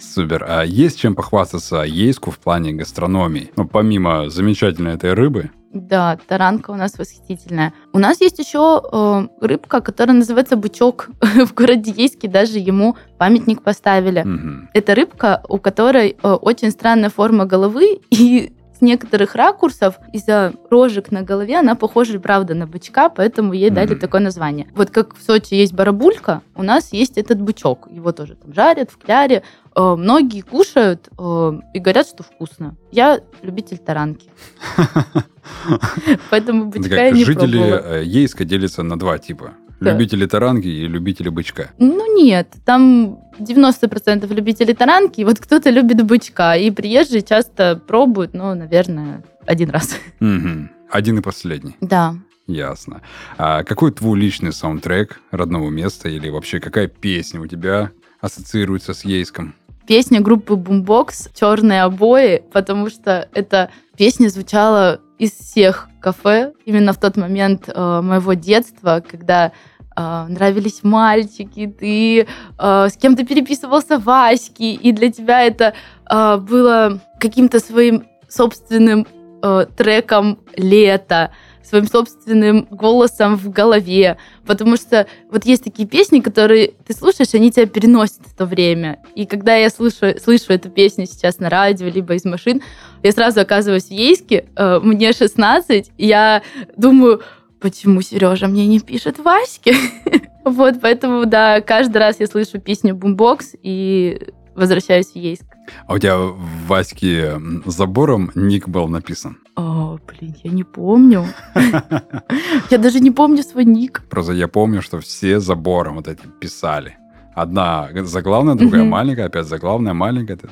Супер. 0.00 0.44
А 0.48 0.62
есть 0.62 0.98
чем 0.98 1.14
похвастаться 1.14 1.82
Ейску 1.82 2.30
в 2.30 2.38
плане 2.38 2.72
гастрономии? 2.72 3.52
Ну, 3.56 3.66
помимо 3.66 4.30
замечательной 4.30 4.94
этой 4.94 5.12
рыбы, 5.14 5.50
да, 5.72 6.18
таранка 6.26 6.70
у 6.70 6.76
нас 6.76 6.98
восхитительная. 6.98 7.74
У 7.92 7.98
нас 7.98 8.20
есть 8.20 8.38
еще 8.38 8.82
э, 8.90 9.28
рыбка, 9.40 9.80
которая 9.80 10.16
называется 10.16 10.56
бычок. 10.56 11.10
в 11.20 11.52
городе 11.52 11.92
Ейске 11.94 12.26
даже 12.26 12.58
ему 12.58 12.96
памятник 13.18 13.62
поставили. 13.62 14.20
Угу. 14.20 14.70
Это 14.72 14.94
рыбка, 14.94 15.42
у 15.48 15.58
которой 15.58 16.16
э, 16.22 16.28
очень 16.28 16.70
странная 16.70 17.10
форма 17.10 17.44
головы, 17.44 18.00
и 18.10 18.52
с 18.78 18.80
некоторых 18.80 19.34
ракурсов 19.34 19.98
из-за 20.12 20.54
рожек 20.70 21.10
на 21.10 21.22
голове 21.22 21.58
она 21.58 21.74
похожа, 21.74 22.20
правда, 22.20 22.54
на 22.54 22.66
бычка, 22.66 23.08
поэтому 23.08 23.52
ей 23.52 23.70
mm-hmm. 23.70 23.74
дали 23.74 23.94
такое 23.94 24.20
название. 24.20 24.68
Вот 24.74 24.90
как 24.90 25.16
в 25.16 25.22
Сочи 25.22 25.54
есть 25.54 25.72
барабулька, 25.72 26.42
у 26.54 26.62
нас 26.62 26.92
есть 26.92 27.18
этот 27.18 27.40
бычок. 27.40 27.88
Его 27.90 28.12
тоже 28.12 28.36
там 28.36 28.54
жарят 28.54 28.90
в 28.90 28.98
кляре. 28.98 29.42
Э, 29.74 29.96
многие 29.96 30.42
кушают 30.42 31.08
э, 31.18 31.52
и 31.74 31.78
говорят, 31.78 32.06
что 32.06 32.22
вкусно. 32.22 32.76
Я 32.92 33.20
любитель 33.42 33.78
таранки. 33.78 34.30
Поэтому 36.30 36.66
бычка 36.66 37.06
я 37.06 37.10
не 37.10 37.24
Жители 37.24 37.60
э, 37.60 38.04
Ейска 38.04 38.44
делятся 38.44 38.82
на 38.82 38.98
два 38.98 39.18
типа. 39.18 39.54
Любители 39.80 40.26
таранки 40.26 40.66
и 40.66 40.88
любители 40.88 41.28
бычка. 41.28 41.70
Ну 41.78 42.16
нет, 42.16 42.48
там 42.64 43.18
90% 43.38 44.32
любителей 44.34 44.74
таранки, 44.74 45.22
вот 45.22 45.38
кто-то 45.38 45.70
любит 45.70 46.04
бычка. 46.04 46.56
И 46.56 46.70
приезжие 46.70 47.22
часто 47.22 47.76
пробуют, 47.76 48.34
ну, 48.34 48.54
наверное, 48.54 49.22
один 49.46 49.70
раз. 49.70 49.96
Угу. 50.20 50.68
Один 50.90 51.18
и 51.18 51.22
последний. 51.22 51.76
Да. 51.80 52.16
Ясно. 52.46 53.02
А 53.36 53.62
какой 53.62 53.92
твой 53.92 54.18
личный 54.18 54.52
саундтрек 54.52 55.20
родного 55.30 55.68
места 55.68 56.08
или 56.08 56.30
вообще 56.30 56.60
какая 56.60 56.88
песня 56.88 57.40
у 57.40 57.46
тебя 57.46 57.90
ассоциируется 58.20 58.94
с 58.94 59.04
Ейском? 59.04 59.54
Песня 59.86 60.20
группы 60.20 60.54
Boombox 60.54 61.30
«Черные 61.38 61.82
обои», 61.82 62.42
потому 62.52 62.90
что 62.90 63.28
эта 63.32 63.70
песня 63.96 64.28
звучала 64.28 65.00
из 65.18 65.32
всех 65.32 65.88
кафе 66.00 66.52
именно 66.64 66.92
в 66.92 66.98
тот 66.98 67.16
момент 67.16 67.68
э, 67.68 68.00
моего 68.00 68.34
детства, 68.34 69.02
когда 69.06 69.52
э, 69.96 70.26
нравились 70.28 70.80
мальчики, 70.82 71.66
ты 71.66 72.20
э, 72.22 72.88
с 72.88 72.96
кем-то 72.96 73.26
переписывался 73.26 73.98
в 73.98 74.08
Аське, 74.08 74.72
и 74.72 74.92
для 74.92 75.10
тебя 75.10 75.42
это 75.42 75.74
э, 76.08 76.36
было 76.36 77.00
каким-то 77.18 77.60
своим 77.60 78.06
собственным 78.28 79.06
э, 79.42 79.66
треком 79.76 80.38
лета 80.56 81.32
своим 81.68 81.86
собственным 81.86 82.66
голосом 82.70 83.36
в 83.36 83.50
голове. 83.50 84.16
Потому 84.46 84.76
что 84.76 85.06
вот 85.30 85.44
есть 85.44 85.64
такие 85.64 85.86
песни, 85.86 86.20
которые 86.20 86.72
ты 86.86 86.94
слушаешь, 86.94 87.34
они 87.34 87.50
тебя 87.50 87.66
переносят 87.66 88.20
в 88.26 88.34
то 88.34 88.46
время. 88.46 88.98
И 89.14 89.26
когда 89.26 89.54
я 89.54 89.70
слышу, 89.70 90.14
слышу 90.22 90.52
эту 90.52 90.70
песню 90.70 91.06
сейчас 91.06 91.38
на 91.38 91.50
радио, 91.50 91.88
либо 91.88 92.14
из 92.14 92.24
машин, 92.24 92.62
я 93.02 93.12
сразу 93.12 93.40
оказываюсь 93.40 93.86
в 93.86 93.92
Ейске, 93.92 94.46
э, 94.56 94.80
мне 94.82 95.12
16, 95.12 95.92
я 95.98 96.42
думаю, 96.76 97.22
почему 97.60 98.00
Сережа 98.02 98.48
мне 98.48 98.66
не 98.66 98.80
пишет 98.80 99.18
Ваське? 99.18 99.74
вот, 100.44 100.76
поэтому, 100.80 101.26
да, 101.26 101.60
каждый 101.60 101.98
раз 101.98 102.20
я 102.20 102.26
слышу 102.26 102.60
песню 102.60 102.94
«Бумбокс» 102.94 103.54
и 103.62 104.20
возвращаюсь 104.54 105.12
в 105.12 105.16
Ейск. 105.16 105.44
А 105.86 105.94
у 105.94 105.98
тебя 105.98 106.16
в 106.16 106.66
Ваське 106.66 107.40
забором 107.66 108.30
ник 108.34 108.68
был 108.68 108.88
написан? 108.88 109.38
О, 109.58 109.98
блин, 110.06 110.36
я 110.44 110.52
не 110.52 110.62
помню. 110.62 111.24
Я 112.70 112.78
даже 112.78 113.00
не 113.00 113.10
помню 113.10 113.42
свой 113.42 113.64
ник. 113.64 114.02
Просто 114.08 114.32
я 114.32 114.46
помню, 114.46 114.82
что 114.82 115.00
все 115.00 115.40
забором 115.40 115.96
вот 115.96 116.06
эти 116.06 116.20
писали. 116.40 116.96
Одна 117.34 117.88
заглавная, 118.04 118.54
другая 118.54 118.84
маленькая, 118.84 119.26
опять 119.26 119.46
заглавная, 119.46 119.94
маленькая. 119.94 120.34
Это 120.34 120.48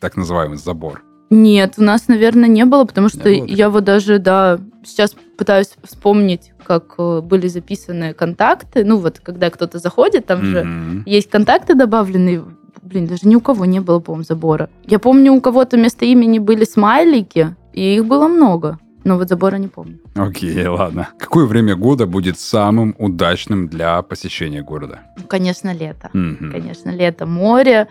так, 0.00 0.16
называемый 0.16 0.56
забор. 0.56 1.02
Нет, 1.28 1.74
у 1.76 1.82
нас, 1.82 2.08
наверное, 2.08 2.48
не 2.48 2.64
было, 2.64 2.84
потому 2.86 3.10
что 3.10 3.24
было 3.24 3.44
я 3.46 3.68
вот 3.68 3.84
даже, 3.84 4.18
да, 4.18 4.58
сейчас 4.84 5.14
пытаюсь 5.36 5.74
вспомнить, 5.82 6.52
как 6.64 6.94
э, 6.96 7.20
были 7.20 7.48
записаны 7.48 8.14
контакты. 8.14 8.84
Ну 8.84 8.96
вот, 8.96 9.18
когда 9.18 9.50
кто-то 9.50 9.78
заходит, 9.78 10.24
там 10.24 10.42
же 10.44 10.64
Мгм. 10.64 11.02
есть 11.04 11.28
контакты 11.28 11.74
добавленные. 11.74 12.42
Блин, 12.80 13.06
даже 13.06 13.28
ни 13.28 13.34
у 13.34 13.40
кого 13.40 13.66
не 13.66 13.80
было, 13.80 13.98
по-моему, 14.00 14.24
забора. 14.24 14.70
Я 14.86 14.98
помню, 14.98 15.32
у 15.34 15.40
кого-то 15.42 15.76
вместо 15.76 16.04
имени 16.06 16.38
были 16.38 16.64
смайлики, 16.64 17.54
и 17.76 17.94
их 17.96 18.04
было 18.06 18.26
много. 18.26 18.78
Но 19.04 19.16
вот 19.16 19.28
забора 19.28 19.56
не 19.56 19.68
помню. 19.68 20.00
Окей, 20.16 20.66
ладно. 20.66 21.08
Какое 21.18 21.46
время 21.46 21.76
года 21.76 22.06
будет 22.06 22.40
самым 22.40 22.96
удачным 22.98 23.68
для 23.68 24.02
посещения 24.02 24.62
города? 24.62 25.02
Ну, 25.16 25.24
конечно, 25.28 25.72
лето. 25.72 26.10
Мгм. 26.12 26.50
Конечно, 26.50 26.90
лето, 26.90 27.24
море, 27.26 27.86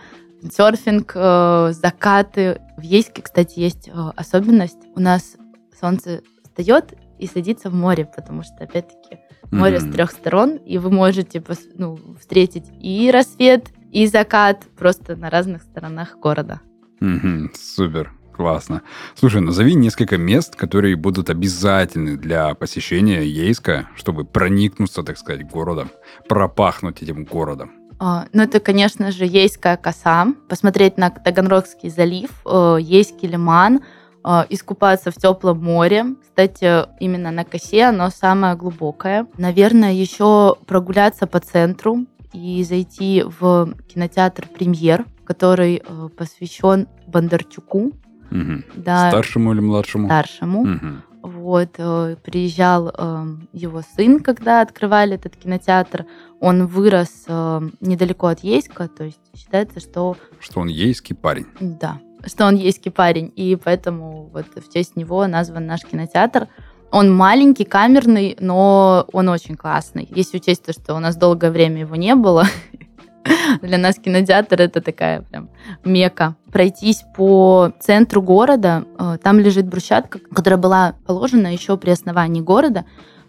серфинг, 0.52 1.12
э, 1.14 1.72
закаты. 1.72 2.60
В 2.76 2.82
Ейске, 2.82 3.22
кстати, 3.22 3.58
есть 3.60 3.88
э, 3.88 3.92
особенность. 4.14 4.76
У 4.94 5.00
нас 5.00 5.36
солнце 5.80 6.20
встает 6.44 6.92
и 7.18 7.26
садится 7.26 7.70
в 7.70 7.74
море, 7.74 8.04
потому 8.14 8.42
что, 8.42 8.54
опять-таки, 8.60 9.18
море 9.50 9.78
Мгм. 9.78 9.90
с 9.90 9.94
трех 9.94 10.10
сторон, 10.10 10.56
и 10.56 10.76
вы 10.76 10.90
можете 10.90 11.42
ну, 11.78 11.98
встретить 12.20 12.66
и 12.82 13.10
рассвет, 13.10 13.68
и 13.90 14.06
закат 14.06 14.64
просто 14.76 15.16
на 15.16 15.30
разных 15.30 15.62
сторонах 15.62 16.18
города. 16.18 16.60
Мгм, 17.00 17.52
Супер, 17.54 18.12
классно. 18.36 18.82
Слушай, 19.14 19.40
назови 19.40 19.74
несколько 19.74 20.18
мест, 20.18 20.54
которые 20.56 20.96
будут 20.96 21.30
обязательны 21.30 22.16
для 22.16 22.54
посещения 22.54 23.24
Ейска, 23.24 23.88
чтобы 23.96 24.24
проникнуться, 24.24 25.02
так 25.02 25.18
сказать, 25.18 25.50
городом, 25.50 25.90
пропахнуть 26.28 27.02
этим 27.02 27.24
городом. 27.24 27.70
А, 27.98 28.26
Ну, 28.32 28.42
это, 28.42 28.60
конечно 28.60 29.10
же, 29.10 29.24
Ейская 29.24 29.76
коса, 29.76 30.26
посмотреть 30.48 30.98
на 30.98 31.10
Таганрогский 31.10 31.88
залив, 31.88 32.30
э, 32.44 32.76
Ейский 32.80 33.28
лиман, 33.28 33.80
э, 34.24 34.44
искупаться 34.50 35.10
в 35.10 35.16
теплом 35.16 35.64
море. 35.64 36.04
Кстати, 36.20 36.84
именно 37.00 37.30
на 37.30 37.44
косе 37.44 37.84
оно 37.84 38.10
самое 38.10 38.54
глубокое. 38.54 39.26
Наверное, 39.38 39.92
еще 39.92 40.56
прогуляться 40.66 41.26
по 41.26 41.40
центру 41.40 42.04
и 42.34 42.62
зайти 42.64 43.24
в 43.40 43.72
кинотеатр 43.88 44.46
«Премьер», 44.46 45.06
который 45.24 45.76
э, 45.76 46.08
посвящен 46.16 46.86
Бондарчуку, 47.06 47.92
Мгм. 48.30 48.64
да, 48.76 49.08
Старшему 49.10 49.52
или 49.52 49.60
младшему? 49.60 50.08
старшему. 50.08 50.64
Мгм. 50.64 51.02
Вот, 51.22 51.70
э, 51.78 52.16
приезжал 52.24 52.92
э, 52.96 53.26
его 53.52 53.82
сын, 53.96 54.20
когда 54.20 54.60
открывали 54.60 55.14
этот 55.16 55.34
кинотеатр. 55.36 56.06
Он 56.40 56.66
вырос 56.66 57.24
э, 57.26 57.60
недалеко 57.80 58.28
от 58.28 58.40
Ейска, 58.44 58.86
то 58.88 59.04
есть 59.04 59.18
считается, 59.34 59.80
что 59.80 60.16
Что 60.38 60.60
он 60.60 60.68
ейский 60.68 61.16
парень. 61.16 61.46
да, 61.58 61.98
что 62.26 62.46
он 62.46 62.54
ейский 62.54 62.92
парень, 62.92 63.32
и 63.34 63.56
поэтому 63.56 64.30
вот 64.32 64.46
в 64.54 64.72
честь 64.72 64.94
него 64.96 65.26
назван 65.26 65.66
наш 65.66 65.80
кинотеатр. 65.80 66.46
Он 66.92 67.12
маленький, 67.12 67.64
камерный, 67.64 68.36
но 68.38 69.06
он 69.12 69.28
очень 69.28 69.56
классный. 69.56 70.08
Если 70.14 70.36
учесть 70.36 70.64
то, 70.64 70.72
что 70.72 70.94
у 70.94 71.00
нас 71.00 71.16
долгое 71.16 71.50
время 71.50 71.80
его 71.80 71.96
не 71.96 72.14
было, 72.14 72.44
для 73.62 73.78
нас 73.78 73.96
кинотеатр 73.96 74.60
это 74.60 74.80
такая 74.80 75.22
прям 75.22 75.50
мека. 75.84 76.36
Пройтись 76.52 77.04
по 77.14 77.72
центру 77.80 78.22
города, 78.22 78.84
э, 78.98 79.18
там 79.22 79.38
лежит 79.38 79.66
брусчатка, 79.66 80.18
которая 80.18 80.58
была 80.58 80.94
положена 81.06 81.52
еще 81.52 81.76
при 81.76 81.90
основании 81.90 82.40
города. 82.40 82.84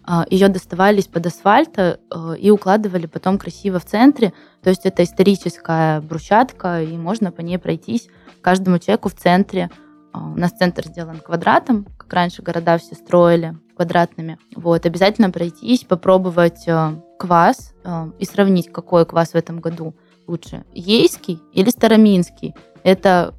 Э, 0.06 0.24
Ее 0.30 0.48
доставали 0.48 1.00
из-под 1.00 1.26
асфальта 1.26 2.00
э, 2.10 2.36
и 2.38 2.50
укладывали 2.50 3.06
потом 3.06 3.38
красиво 3.38 3.78
в 3.78 3.84
центре. 3.84 4.32
То 4.62 4.70
есть 4.70 4.86
это 4.86 5.04
историческая 5.04 6.00
брусчатка, 6.00 6.82
и 6.82 6.96
можно 6.96 7.32
по 7.32 7.40
ней 7.40 7.58
пройтись 7.58 8.08
каждому 8.40 8.78
человеку 8.78 9.08
в 9.08 9.14
центре. 9.14 9.70
У 10.14 10.38
нас 10.38 10.52
центр 10.52 10.86
сделан 10.86 11.18
квадратом, 11.18 11.86
как 11.96 12.12
раньше 12.12 12.42
города 12.42 12.78
все 12.78 12.94
строили 12.94 13.56
квадратными. 13.76 14.38
Вот, 14.56 14.86
обязательно 14.86 15.30
пройтись, 15.30 15.84
попробовать 15.84 16.66
квас 17.18 17.74
э, 17.84 18.10
и 18.18 18.24
сравнить, 18.24 18.70
какой 18.72 19.04
квас 19.04 19.30
в 19.30 19.34
этом 19.34 19.60
году 19.60 19.94
лучше, 20.26 20.64
ейский 20.74 21.40
или 21.52 21.70
староминский. 21.70 22.54
Это 22.84 23.34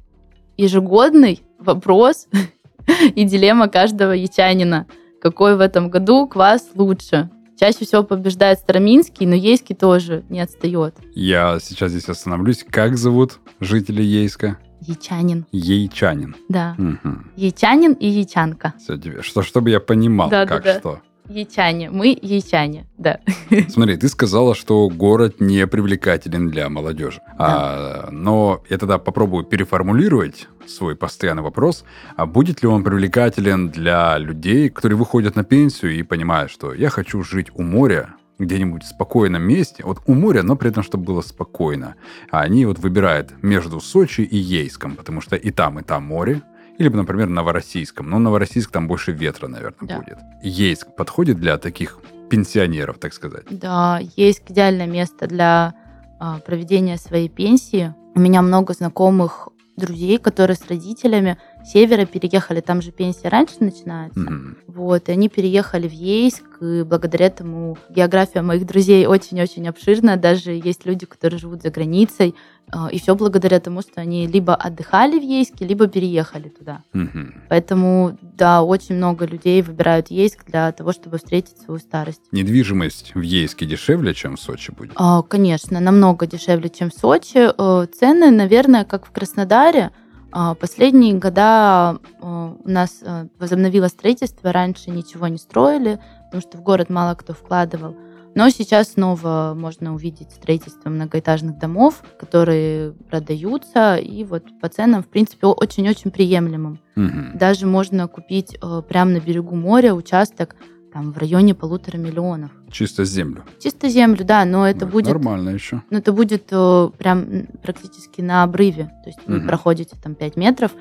ежегодный 0.56 1.42
вопрос 1.58 2.28
и 3.14 3.24
дилемма 3.24 3.68
каждого 3.68 4.12
ячанина. 4.12 4.86
Какой 5.20 5.56
в 5.56 5.60
этом 5.60 5.90
году 5.90 6.26
квас 6.26 6.68
лучше? 6.74 7.30
Чаще 7.58 7.84
всего 7.84 8.02
побеждает 8.02 8.58
староминский, 8.58 9.26
но 9.26 9.34
ейский 9.34 9.74
тоже 9.74 10.24
не 10.30 10.40
отстает. 10.40 10.94
Я 11.14 11.58
сейчас 11.60 11.90
здесь 11.90 12.08
остановлюсь. 12.08 12.64
Как 12.68 12.96
зовут 12.96 13.38
жители 13.60 14.02
Ейска? 14.02 14.56
Ячанин, 14.80 15.44
Ейчанин. 15.52 16.36
да. 16.48 16.74
Мгм. 16.78 17.30
Ячанин 17.36 17.92
и 17.92 18.08
ячанка. 18.08 18.72
Тебе. 18.88 19.20
Что, 19.20 19.42
чтобы 19.42 19.68
я 19.68 19.78
понимал, 19.78 20.30
Да, 20.30 20.46
да, 20.46 20.54
как 20.54 20.64
да. 20.64 20.78
что. 20.78 21.00
Ячане. 21.30 21.90
Мы 21.90 22.18
ячане, 22.20 22.86
да. 22.98 23.20
Смотри, 23.68 23.96
ты 23.96 24.08
сказала, 24.08 24.54
что 24.54 24.88
город 24.88 25.36
не 25.40 25.64
привлекателен 25.66 26.50
для 26.50 26.68
молодежи. 26.68 27.20
А, 27.38 28.08
но 28.10 28.64
я 28.68 28.78
тогда 28.78 28.98
попробую 28.98 29.44
переформулировать 29.44 30.48
свой 30.66 30.96
постоянный 30.96 31.42
вопрос. 31.42 31.84
А 32.16 32.26
будет 32.26 32.62
ли 32.62 32.68
он 32.68 32.82
привлекателен 32.82 33.68
для 33.68 34.18
людей, 34.18 34.70
которые 34.70 34.98
выходят 34.98 35.36
на 35.36 35.44
пенсию 35.44 35.92
и 35.92 36.02
понимают, 36.02 36.50
что 36.50 36.74
я 36.74 36.90
хочу 36.90 37.22
жить 37.22 37.48
у 37.54 37.62
моря, 37.62 38.14
где-нибудь 38.40 38.82
в 38.82 38.88
спокойном 38.88 39.42
месте, 39.42 39.84
вот 39.84 40.00
у 40.06 40.14
моря, 40.14 40.42
но 40.42 40.56
при 40.56 40.70
этом, 40.70 40.82
чтобы 40.82 41.04
было 41.04 41.20
спокойно. 41.20 41.94
А 42.30 42.40
они 42.40 42.66
вот 42.66 42.78
выбирают 42.78 43.34
между 43.42 43.80
Сочи 43.80 44.22
и 44.22 44.36
Ейском, 44.36 44.96
потому 44.96 45.20
что 45.20 45.36
и 45.36 45.50
там, 45.50 45.78
и 45.78 45.82
там 45.82 46.04
море, 46.04 46.42
или, 46.80 46.88
например, 46.88 47.28
Новороссийском. 47.28 48.08
Но 48.08 48.18
Новороссийск 48.18 48.70
там 48.70 48.88
больше 48.88 49.12
ветра, 49.12 49.48
наверное, 49.48 49.86
Да. 49.86 49.98
будет. 49.98 50.18
Ейск 50.42 50.96
подходит 50.96 51.36
для 51.38 51.58
таких 51.58 51.98
пенсионеров, 52.30 52.98
так 52.98 53.12
сказать. 53.12 53.44
Да, 53.50 54.00
есть 54.16 54.42
идеальное 54.48 54.86
место 54.86 55.26
для 55.26 55.74
а, 56.18 56.38
проведения 56.38 56.96
своей 56.96 57.28
пенсии. 57.28 57.94
У 58.14 58.20
меня 58.20 58.40
много 58.40 58.72
знакомых 58.72 59.48
друзей, 59.76 60.18
которые 60.18 60.56
с 60.56 60.66
родителями 60.68 61.36
севера 61.64 62.04
переехали. 62.04 62.60
Там 62.60 62.82
же 62.82 62.90
пенсия 62.92 63.28
раньше 63.28 63.56
начинается. 63.60 64.20
Мгм. 64.20 64.56
Вот, 64.66 65.08
и 65.08 65.12
они 65.12 65.28
переехали 65.28 65.88
в 65.88 65.92
Ейск, 65.92 66.42
и 66.60 66.82
благодаря 66.82 67.26
этому 67.26 67.78
география 67.88 68.42
моих 68.42 68.66
друзей 68.66 69.06
очень-очень 69.06 69.68
обширна. 69.68 70.16
Даже 70.16 70.52
есть 70.52 70.84
люди, 70.86 71.06
которые 71.06 71.38
живут 71.38 71.62
за 71.62 71.70
границей, 71.70 72.34
а, 72.72 72.88
и 72.88 72.98
все 73.00 73.14
благодаря 73.16 73.58
тому, 73.60 73.82
что 73.82 74.00
они 74.00 74.26
либо 74.26 74.54
отдыхали 74.54 75.18
в 75.18 75.22
Ейске, 75.22 75.66
либо 75.66 75.86
переехали 75.88 76.48
туда. 76.48 76.82
Мгм. 76.92 77.34
Поэтому, 77.48 78.16
да, 78.22 78.62
очень 78.62 78.94
много 78.96 79.26
людей 79.26 79.62
выбирают 79.62 80.10
Ейск 80.10 80.44
для 80.46 80.70
того, 80.72 80.92
чтобы 80.92 81.18
встретить 81.18 81.58
свою 81.58 81.80
старость. 81.80 82.20
Недвижимость 82.30 83.12
в 83.14 83.20
Ейске 83.22 83.66
дешевле, 83.66 84.14
чем 84.14 84.36
в 84.36 84.40
Сочи 84.40 84.70
будет? 84.70 84.92
А, 84.96 85.22
Конечно, 85.22 85.80
намного 85.80 86.26
дешевле, 86.26 86.68
чем 86.68 86.90
в 86.90 86.94
Сочи. 86.94 87.50
Э, 87.56 87.86
Цены, 87.86 88.30
наверное, 88.30 88.84
как 88.84 89.06
в 89.06 89.10
Краснодаре. 89.10 89.90
А, 90.32 90.54
Последние 90.54 91.14
года 91.14 91.98
э, 92.20 92.54
у 92.64 92.68
нас 92.68 93.00
э, 93.02 93.26
возобновилось 93.38 93.92
строительство. 93.92 94.52
Раньше 94.52 94.90
ничего 94.90 95.26
не 95.28 95.38
строили, 95.38 95.98
потому 96.26 96.40
что 96.40 96.58
в 96.58 96.62
город 96.62 96.90
мало 96.90 97.14
кто 97.14 97.32
вкладывал. 97.32 97.96
Но 98.34 98.48
сейчас 98.50 98.92
снова 98.92 99.54
можно 99.56 99.92
увидеть 99.92 100.30
строительство 100.30 100.88
многоэтажных 100.88 101.58
домов, 101.58 102.04
которые 102.18 102.92
продаются, 102.92 103.96
и 103.96 104.22
вот 104.22 104.44
по 104.60 104.68
ценам, 104.68 105.02
в 105.02 105.08
принципе, 105.08 105.48
очень-очень 105.48 106.12
приемлемым. 106.12 106.78
Мгм. 106.94 107.32
Даже 107.34 107.66
можно 107.66 108.06
купить 108.06 108.56
э, 108.62 108.82
прямо 108.88 109.12
на 109.12 109.20
берегу 109.20 109.56
моря 109.56 109.94
участок 109.94 110.54
там, 110.92 111.12
в 111.12 111.18
районе 111.18 111.54
полутора 111.54 111.96
миллионов. 111.98 112.50
Чисто 112.70 113.04
землю. 113.04 113.44
Чисто 113.60 113.88
землю, 113.88 114.24
да, 114.24 114.44
но 114.44 114.66
это 114.68 114.86
Ну, 114.86 114.92
будет 114.92 115.08
Нормально 115.08 115.50
еще. 115.50 115.82
ну, 115.90 115.98
это 115.98 116.12
будет 116.12 116.48
э, 116.50 116.90
прям 116.98 117.46
практически 117.62 118.20
на 118.20 118.42
обрыве. 118.42 118.90
То 119.04 119.10
есть 119.10 119.20
вы 119.26 119.38
Мгм. 119.38 119.46
проходите 119.48 119.96
там 120.02 120.14
5 120.14 120.36
метров, 120.36 120.72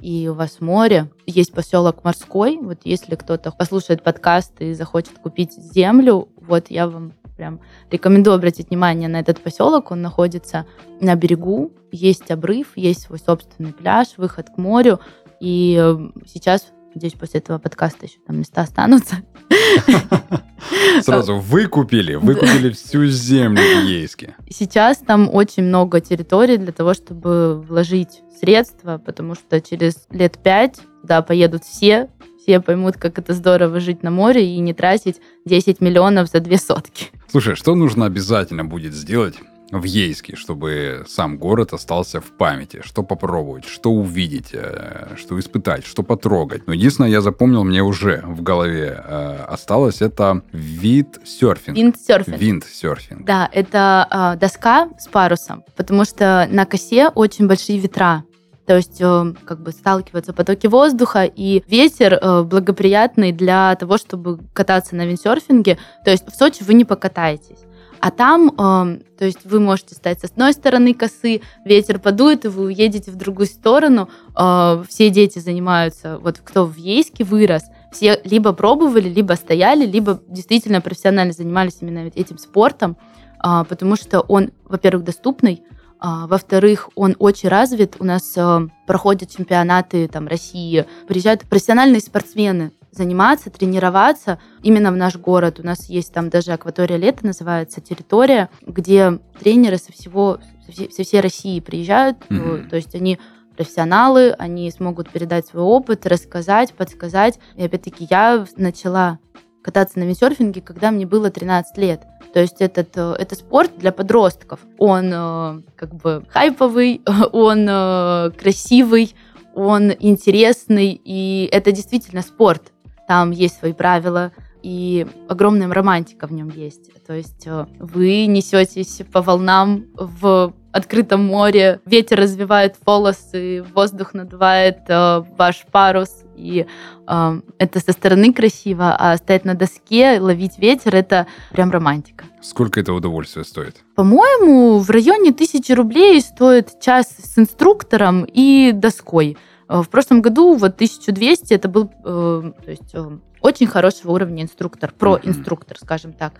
и 0.00 0.28
у 0.28 0.34
вас 0.34 0.60
море. 0.60 1.10
Есть 1.24 1.52
поселок 1.52 2.04
Морской. 2.04 2.58
Вот 2.60 2.80
если 2.84 3.14
кто-то 3.14 3.52
послушает 3.52 4.02
подкаст 4.02 4.52
и 4.60 4.74
захочет 4.74 5.18
купить 5.18 5.52
землю, 5.54 6.28
вот 6.36 6.66
я 6.68 6.86
вам 6.88 7.12
прям 7.38 7.60
рекомендую 7.90 8.34
обратить 8.36 8.68
внимание 8.68 9.08
на 9.08 9.18
этот 9.20 9.40
поселок. 9.40 9.90
Он 9.90 10.02
находится 10.02 10.66
на 11.00 11.14
берегу, 11.14 11.72
есть 11.90 12.30
обрыв, 12.30 12.76
есть 12.76 13.02
свой 13.02 13.18
собственный 13.18 13.72
пляж, 13.72 14.08
выход 14.18 14.48
к 14.54 14.58
морю. 14.58 15.00
И 15.40 15.76
э, 15.80 15.98
сейчас, 16.26 16.66
надеюсь, 16.94 17.14
после 17.14 17.40
этого 17.40 17.58
подкаста 17.58 18.06
еще 18.06 18.18
там 18.26 18.38
места 18.38 18.62
останутся. 18.62 19.16
Сразу 21.02 21.38
выкупили, 21.38 22.14
выкупили 22.14 22.70
всю 22.70 23.06
землю 23.06 23.60
в 23.60 23.84
Ейске. 23.84 24.36
Сейчас 24.48 24.98
там 24.98 25.28
очень 25.32 25.64
много 25.64 26.00
территорий 26.00 26.56
для 26.56 26.72
того, 26.72 26.94
чтобы 26.94 27.60
вложить 27.60 28.22
средства, 28.40 28.98
потому 28.98 29.34
что 29.34 29.60
через 29.60 30.06
лет 30.10 30.38
пять, 30.42 30.80
да, 31.02 31.22
поедут 31.22 31.64
все, 31.64 32.08
все 32.40 32.60
поймут, 32.60 32.96
как 32.96 33.18
это 33.18 33.32
здорово 33.32 33.80
жить 33.80 34.02
на 34.02 34.10
море 34.10 34.54
и 34.54 34.58
не 34.58 34.74
тратить 34.74 35.16
10 35.46 35.80
миллионов 35.80 36.28
за 36.30 36.40
две 36.40 36.58
сотки. 36.58 37.06
Слушай, 37.30 37.56
что 37.56 37.74
нужно 37.74 38.06
обязательно 38.06 38.64
будет 38.64 38.94
сделать 38.94 39.36
в 39.70 39.84
Ейске, 39.84 40.36
чтобы 40.36 41.04
сам 41.08 41.38
город 41.38 41.72
остался 41.72 42.20
в 42.20 42.36
памяти? 42.36 42.82
Что 42.84 43.02
попробовать, 43.02 43.64
что 43.64 43.90
увидеть, 43.90 44.50
э, 44.52 45.14
что 45.16 45.38
испытать, 45.38 45.84
что 45.84 46.02
потрогать? 46.02 46.66
Но 46.66 46.72
единственное, 46.72 47.10
я 47.10 47.20
запомнил, 47.20 47.64
мне 47.64 47.82
уже 47.82 48.22
в 48.24 48.42
голове 48.42 49.02
э, 49.04 49.36
осталось, 49.48 50.02
это 50.02 50.42
вид 50.52 51.18
серфинг. 51.24 51.76
Виндсерфинг. 51.76 52.38
Виндсерфинг. 52.38 53.24
Да, 53.24 53.48
это 53.52 54.34
э, 54.34 54.38
доска 54.38 54.90
с 54.98 55.08
парусом, 55.08 55.64
потому 55.76 56.04
что 56.04 56.46
на 56.50 56.66
косе 56.66 57.08
очень 57.08 57.46
большие 57.46 57.78
ветра. 57.78 58.24
То 58.66 58.76
есть 58.76 58.98
как 58.98 59.62
бы 59.62 59.72
сталкиваются 59.72 60.32
потоки 60.32 60.66
воздуха, 60.66 61.24
и 61.24 61.62
ветер 61.66 62.18
благоприятный 62.44 63.30
для 63.30 63.74
того, 63.74 63.98
чтобы 63.98 64.38
кататься 64.54 64.96
на 64.96 65.04
виндсерфинге. 65.04 65.76
То 66.02 66.10
есть 66.10 66.26
в 66.26 66.34
Сочи 66.34 66.62
вы 66.62 66.72
не 66.72 66.86
покатаетесь. 66.86 67.58
А 68.04 68.10
там, 68.10 68.48
э, 68.48 68.98
то 69.16 69.24
есть 69.24 69.46
вы 69.46 69.60
можете 69.60 69.94
стать 69.94 70.20
с 70.20 70.24
одной 70.24 70.52
стороны 70.52 70.92
косы, 70.92 71.40
ветер 71.64 71.98
подует, 71.98 72.44
и 72.44 72.48
вы 72.48 72.64
уедете 72.64 73.10
в 73.10 73.16
другую 73.16 73.46
сторону. 73.46 74.10
Э, 74.38 74.84
все 74.86 75.08
дети 75.08 75.38
занимаются, 75.38 76.18
вот 76.18 76.38
кто 76.44 76.66
в 76.66 76.76
Ейске 76.76 77.24
вырос, 77.24 77.62
все 77.92 78.20
либо 78.24 78.52
пробовали, 78.52 79.08
либо 79.08 79.32
стояли, 79.32 79.86
либо 79.86 80.20
действительно 80.28 80.82
профессионально 80.82 81.32
занимались 81.32 81.78
именно 81.80 82.10
этим 82.14 82.36
спортом, 82.36 82.98
э, 83.42 83.64
потому 83.66 83.96
что 83.96 84.20
он, 84.20 84.50
во-первых, 84.66 85.04
доступный, 85.04 85.62
а, 85.98 86.26
во-вторых, 86.26 86.90
он 86.96 87.16
очень 87.18 87.48
развит. 87.48 87.96
У 88.00 88.04
нас 88.04 88.34
э, 88.36 88.68
проходят 88.86 89.30
чемпионаты 89.30 90.08
там, 90.08 90.28
России, 90.28 90.84
приезжают 91.08 91.44
профессиональные 91.48 92.02
спортсмены 92.02 92.72
заниматься, 92.96 93.50
тренироваться 93.50 94.38
именно 94.62 94.92
в 94.92 94.96
наш 94.96 95.16
город. 95.16 95.60
У 95.60 95.66
нас 95.66 95.88
есть 95.88 96.12
там 96.12 96.30
даже 96.30 96.52
акватория 96.52 96.96
лета, 96.96 97.26
называется 97.26 97.80
территория, 97.80 98.50
где 98.62 99.18
тренеры 99.38 99.78
со 99.78 99.92
всего, 99.92 100.38
со 100.68 101.02
всей 101.02 101.20
России 101.20 101.60
приезжают. 101.60 102.18
Mm-hmm. 102.28 102.68
То 102.68 102.76
есть 102.76 102.94
они 102.94 103.18
профессионалы, 103.56 104.32
они 104.32 104.70
смогут 104.70 105.10
передать 105.10 105.46
свой 105.46 105.62
опыт, 105.62 106.06
рассказать, 106.06 106.72
подсказать. 106.74 107.38
И 107.56 107.64
опять-таки 107.64 108.06
я 108.10 108.46
начала 108.56 109.18
кататься 109.62 109.98
на 109.98 110.04
виндсерфинге, 110.04 110.60
когда 110.60 110.90
мне 110.90 111.06
было 111.06 111.30
13 111.30 111.78
лет. 111.78 112.02
То 112.34 112.40
есть 112.40 112.60
этот, 112.60 112.96
э, 112.96 113.14
это 113.18 113.34
спорт 113.34 113.72
для 113.78 113.92
подростков. 113.92 114.60
Он 114.78 115.10
э, 115.12 115.62
как 115.76 115.94
бы 115.94 116.24
хайповый, 116.28 117.00
он 117.32 117.66
э, 117.68 118.30
красивый, 118.38 119.14
он 119.54 119.92
интересный, 119.98 121.00
и 121.02 121.48
это 121.50 121.72
действительно 121.72 122.22
спорт. 122.22 122.73
Там 123.08 123.30
есть 123.30 123.58
свои 123.58 123.72
правила, 123.72 124.32
и 124.62 125.06
огромная 125.28 125.72
романтика 125.72 126.26
в 126.26 126.32
нем 126.32 126.48
есть. 126.48 126.90
То 127.06 127.12
есть 127.12 127.46
вы 127.78 128.26
несетесь 128.26 129.02
по 129.12 129.20
волнам 129.20 129.84
в 129.94 130.54
открытом 130.74 131.24
море, 131.24 131.80
ветер 131.86 132.18
развивает 132.18 132.74
волосы, 132.84 133.64
воздух 133.74 134.12
надувает 134.12 134.78
э, 134.88 135.22
ваш 135.38 135.64
парус, 135.70 136.24
и 136.34 136.66
э, 137.06 137.40
это 137.58 137.78
со 137.78 137.92
стороны 137.92 138.32
красиво, 138.32 138.96
а 138.98 139.16
стоять 139.16 139.44
на 139.44 139.54
доске, 139.54 140.18
ловить 140.18 140.58
ветер, 140.58 140.96
это 140.96 141.28
прям 141.52 141.70
романтика. 141.70 142.24
Сколько 142.42 142.80
это 142.80 142.92
удовольствие 142.92 143.44
стоит? 143.44 143.76
По-моему, 143.94 144.80
в 144.80 144.90
районе 144.90 145.32
тысячи 145.32 145.70
рублей 145.70 146.20
стоит 146.20 146.80
час 146.80 147.06
с 147.22 147.38
инструктором 147.38 148.24
и 148.24 148.72
доской. 148.74 149.36
Э, 149.68 149.82
в 149.82 149.88
прошлом 149.88 150.22
году 150.22 150.54
вот 150.54 150.74
1200 150.74 151.52
это 151.54 151.68
был 151.68 151.90
э, 152.04 152.52
то 152.64 152.70
есть, 152.70 152.94
э, 152.94 153.18
очень 153.40 153.66
хорошего 153.66 154.12
уровня 154.12 154.42
инструктор, 154.42 154.92
про-инструктор, 154.96 155.78
скажем 155.78 156.12
так. 156.12 156.34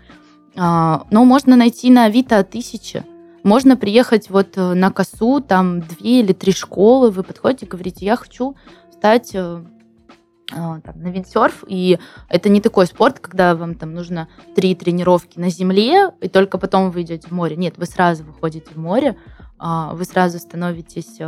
Э, 0.56 1.00
но 1.10 1.24
можно 1.24 1.56
найти 1.56 1.90
на 1.90 2.04
Авито 2.04 2.42
тысячи. 2.44 3.04
Можно 3.42 3.76
приехать 3.76 4.30
вот 4.30 4.56
на 4.56 4.90
косу, 4.90 5.40
там 5.40 5.80
две 5.80 6.20
или 6.20 6.32
три 6.32 6.52
школы, 6.52 7.10
вы 7.10 7.22
подходите, 7.22 7.66
говорите, 7.66 8.06
я 8.06 8.16
хочу 8.16 8.56
стать 8.90 9.34
э, 9.34 9.62
а, 10.52 10.80
там, 10.80 11.00
на 11.00 11.08
виндсерф, 11.08 11.64
и 11.66 11.98
это 12.28 12.48
не 12.48 12.60
такой 12.60 12.86
спорт, 12.86 13.18
когда 13.18 13.54
вам 13.54 13.74
там 13.74 13.94
нужно 13.94 14.28
три 14.54 14.74
тренировки 14.74 15.38
на 15.38 15.50
земле, 15.50 16.12
и 16.20 16.28
только 16.28 16.58
потом 16.58 16.90
вы 16.90 17.02
идете 17.02 17.28
в 17.28 17.32
море. 17.32 17.56
Нет, 17.56 17.74
вы 17.76 17.86
сразу 17.86 18.24
выходите 18.24 18.70
в 18.72 18.76
море, 18.76 19.16
а, 19.58 19.94
вы 19.94 20.04
сразу 20.04 20.38
становитесь 20.38 21.18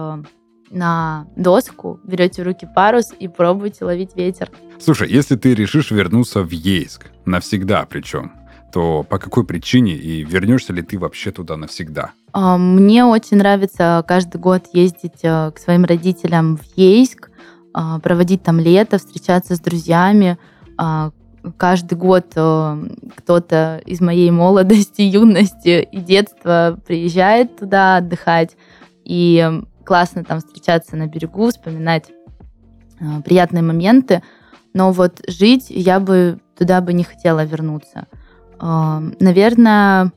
на 0.71 1.27
доску, 1.37 2.01
берете 2.05 2.43
в 2.43 2.47
руки 2.47 2.69
парус 2.75 3.13
и 3.19 3.29
пробуете 3.29 3.85
ловить 3.85 4.17
ветер. 4.17 4.51
Слушай, 4.79 5.11
если 5.11 5.37
ты 5.37 5.55
решишь 5.55 5.91
вернуться 5.91 6.43
в 6.43 6.51
Ейск, 6.51 7.07
навсегда 7.25 7.87
причем, 7.89 8.33
то 8.73 9.05
по 9.09 9.19
какой 9.19 9.45
причине 9.45 9.95
и 9.95 10.25
вернешься 10.25 10.73
ли 10.73 10.83
ты 10.83 10.99
вообще 10.99 11.31
туда 11.31 11.57
навсегда? 11.57 12.11
А, 12.33 12.59
мне 12.59 13.05
очень 13.05 13.39
нравится 13.39 14.05
каждый 14.07 14.39
год 14.39 14.65
ездить 14.73 15.21
э, 15.23 15.51
к 15.53 15.59
своим 15.59 15.85
родителям 15.85 16.57
в 16.57 16.65
Ейск, 16.77 17.31
а, 17.73 17.99
проводить 18.01 18.43
там 18.43 18.61
лето, 18.61 18.99
встречаться 18.99 19.55
с 19.55 19.61
друзьями. 19.61 20.37
А, 20.77 21.11
каждый 21.57 21.97
год 21.97 22.27
э, 22.35 22.89
кто-то 23.17 23.81
из 23.87 24.01
моей 24.01 24.31
молодости, 24.31 25.01
юности 25.03 25.89
и 25.91 26.01
детства 26.01 26.79
приезжает 26.87 27.57
туда 27.57 27.97
отдыхать. 27.97 28.57
И 29.05 29.63
классно 29.87 30.25
там 30.25 30.41
встречаться 30.41 30.97
на 30.97 31.07
берегу, 31.07 31.49
вспоминать 31.49 32.11
приятные 33.25 33.63
моменты. 33.63 34.23
Но 34.75 34.93
вот 34.93 35.23
жить 35.29 35.67
я 35.71 36.01
бы 36.01 36.41
туда 36.59 36.81
бы 36.81 36.93
не 36.93 37.05
хотела 37.05 37.45
вернуться. 37.45 38.07
Наверное, 38.61 40.13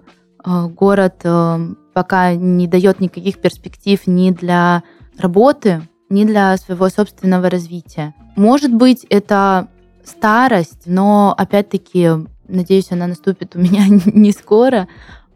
э, 0.45 0.67
город 0.67 1.15
э, 1.25 1.73
пока 1.93 2.34
не 2.34 2.67
дает 2.67 3.01
никаких 3.01 3.39
перспектив 3.39 3.99
ни 4.08 4.32
для 4.32 4.84
работы, 5.17 5.82
ни 6.10 6.23
для 6.23 6.55
своего 6.58 6.88
собственного 6.88 7.49
развития. 7.49 8.15
Может 8.38 8.73
быть, 8.73 9.05
это 9.10 9.67
старость, 10.05 10.84
но 10.86 11.36
опять-таки, 11.38 12.10
надеюсь, 12.47 12.91
она 12.91 13.08
наступит 13.08 13.55
у 13.55 13.60
меня 13.60 13.86
не 14.05 14.32
скоро. 14.32 14.88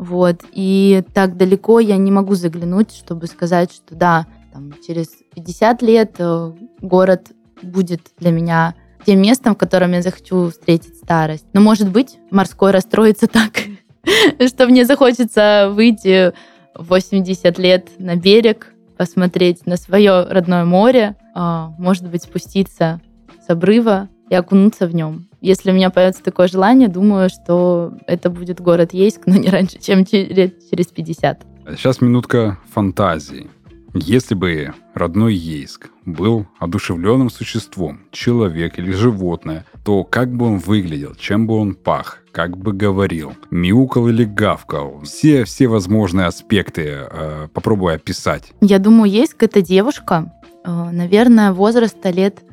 Вот. 0.04 0.44
И 0.52 1.02
так 1.14 1.38
далеко 1.38 1.80
я 1.80 1.96
не 1.96 2.12
могу 2.12 2.36
заглянуть, 2.36 2.94
чтобы 2.94 3.28
сказать, 3.28 3.72
что 3.72 3.96
да, 3.96 4.28
там, 4.52 4.74
через 4.86 5.08
50 5.34 5.82
лет 5.82 6.16
э, 6.20 6.52
город 6.82 7.32
будет 7.62 8.02
для 8.20 8.32
меня 8.32 8.76
тем 9.06 9.22
местом, 9.22 9.56
в 9.56 9.58
котором 9.58 9.94
я 9.94 10.02
захочу 10.02 10.50
встретить 10.50 10.98
старость. 10.98 11.46
Но, 11.54 11.62
может 11.62 11.90
быть, 11.90 12.18
морской 12.32 12.72
расстроится 12.72 13.28
так, 13.28 13.62
что 14.46 14.68
мне 14.68 14.84
захочется 14.84 15.72
выйти 15.72 16.34
в 16.76 16.90
80 16.90 17.58
лет 17.58 17.88
на 17.98 18.18
берег, 18.18 18.74
посмотреть 18.98 19.66
на 19.66 19.78
свое 19.78 20.26
родное 20.26 20.66
море, 20.66 21.16
а, 21.34 21.74
может 21.78 22.10
быть, 22.10 22.24
спуститься 22.24 23.00
с 23.46 23.50
обрыва 23.50 24.10
и 24.30 24.36
окунуться 24.36 24.86
в 24.86 24.94
нем. 24.94 25.30
Если 25.44 25.72
у 25.72 25.74
меня 25.74 25.90
появится 25.90 26.24
такое 26.24 26.48
желание, 26.48 26.88
думаю, 26.88 27.30
что 27.30 27.92
это 28.08 28.30
будет 28.30 28.62
город 28.62 28.94
Ейск, 28.94 29.24
но 29.26 29.36
не 29.36 29.50
раньше, 29.50 29.78
чем 29.78 30.06
через 30.06 30.88
50. 30.88 31.46
Сейчас 31.76 32.00
минутка 32.00 32.58
фантазии. 32.74 33.50
Если 33.94 34.36
бы 34.36 34.74
родной 34.94 35.36
Ейск 35.36 35.90
был 36.06 36.48
одушевленным 36.60 37.30
существом, 37.30 38.00
человек 38.12 38.80
или 38.80 38.92
животное, 38.94 39.66
то 39.84 40.06
как 40.06 40.34
бы 40.34 40.46
он 40.46 40.60
выглядел, 40.60 41.14
чем 41.16 41.46
бы 41.46 41.56
он 41.56 41.76
пах, 41.76 42.20
как 42.32 42.58
бы 42.58 42.72
говорил, 42.72 43.34
мяукал 43.52 44.08
или 44.08 44.24
гавкал, 44.24 45.02
все, 45.04 45.44
все 45.44 45.68
возможные 45.68 46.28
аспекты 46.28 46.86
э, 46.88 47.48
попробуй 47.54 47.96
описать. 47.96 48.54
Я 48.62 48.80
думаю, 48.80 49.12
Ейск— 49.12 49.36
это 49.44 49.62
девушка, 49.62 50.34
э, 50.64 50.90
наверное, 50.92 51.52
возраста 51.52 52.12
лет 52.12 52.44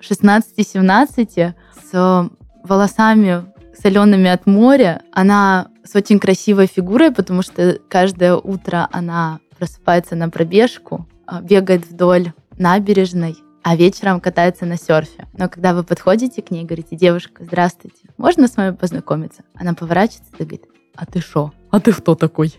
16-17, 0.00 1.54
с 1.90 2.30
волосами 2.64 3.44
солеными 3.80 4.28
от 4.28 4.46
моря. 4.46 5.02
Она 5.12 5.68
с 5.84 5.94
очень 5.94 6.18
красивой 6.18 6.66
фигурой, 6.66 7.12
потому 7.12 7.42
что 7.42 7.78
каждое 7.88 8.34
утро 8.34 8.88
она 8.92 9.38
просыпается 9.58 10.16
на 10.16 10.28
пробежку, 10.28 11.06
а, 11.26 11.40
бегает 11.40 11.86
вдоль 11.86 12.32
набережной, 12.58 13.36
а 13.62 13.76
вечером 13.76 14.20
катается 14.20 14.66
на 14.66 14.76
серфе. 14.76 15.26
Но 15.36 15.48
когда 15.48 15.74
вы 15.74 15.84
подходите 15.84 16.42
к 16.42 16.50
ней 16.50 16.62
и 16.62 16.66
говорите, 16.66 16.96
девушка, 16.96 17.44
здравствуйте, 17.44 18.08
можно 18.16 18.48
с 18.48 18.56
вами 18.56 18.74
познакомиться? 18.74 19.42
Она 19.54 19.74
поворачивается 19.74 20.32
и 20.38 20.42
говорит, 20.42 20.64
а 20.96 21.06
ты 21.06 21.20
шо? 21.20 21.52
А 21.70 21.80
ты 21.80 21.92
кто 21.92 22.14
такой? 22.14 22.54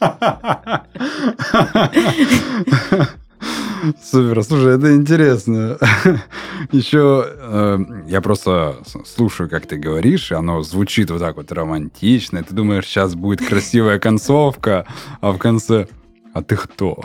Супер, 4.02 4.42
слушай, 4.42 4.76
это 4.76 4.94
интересно. 4.94 5.78
Еще 6.72 7.26
э, 7.26 7.78
я 8.06 8.20
просто 8.20 8.76
слушаю, 9.04 9.48
как 9.48 9.66
ты 9.66 9.76
говоришь, 9.76 10.30
и 10.30 10.34
оно 10.34 10.62
звучит 10.62 11.10
вот 11.10 11.20
так 11.20 11.36
вот 11.36 11.52
романтично, 11.52 12.38
и 12.38 12.42
ты 12.42 12.54
думаешь, 12.54 12.86
сейчас 12.86 13.14
будет 13.14 13.46
красивая 13.46 13.98
концовка, 13.98 14.86
а 15.20 15.32
в 15.32 15.38
конце 15.38 15.86
а 16.34 16.42
ты 16.42 16.56
кто? 16.56 17.00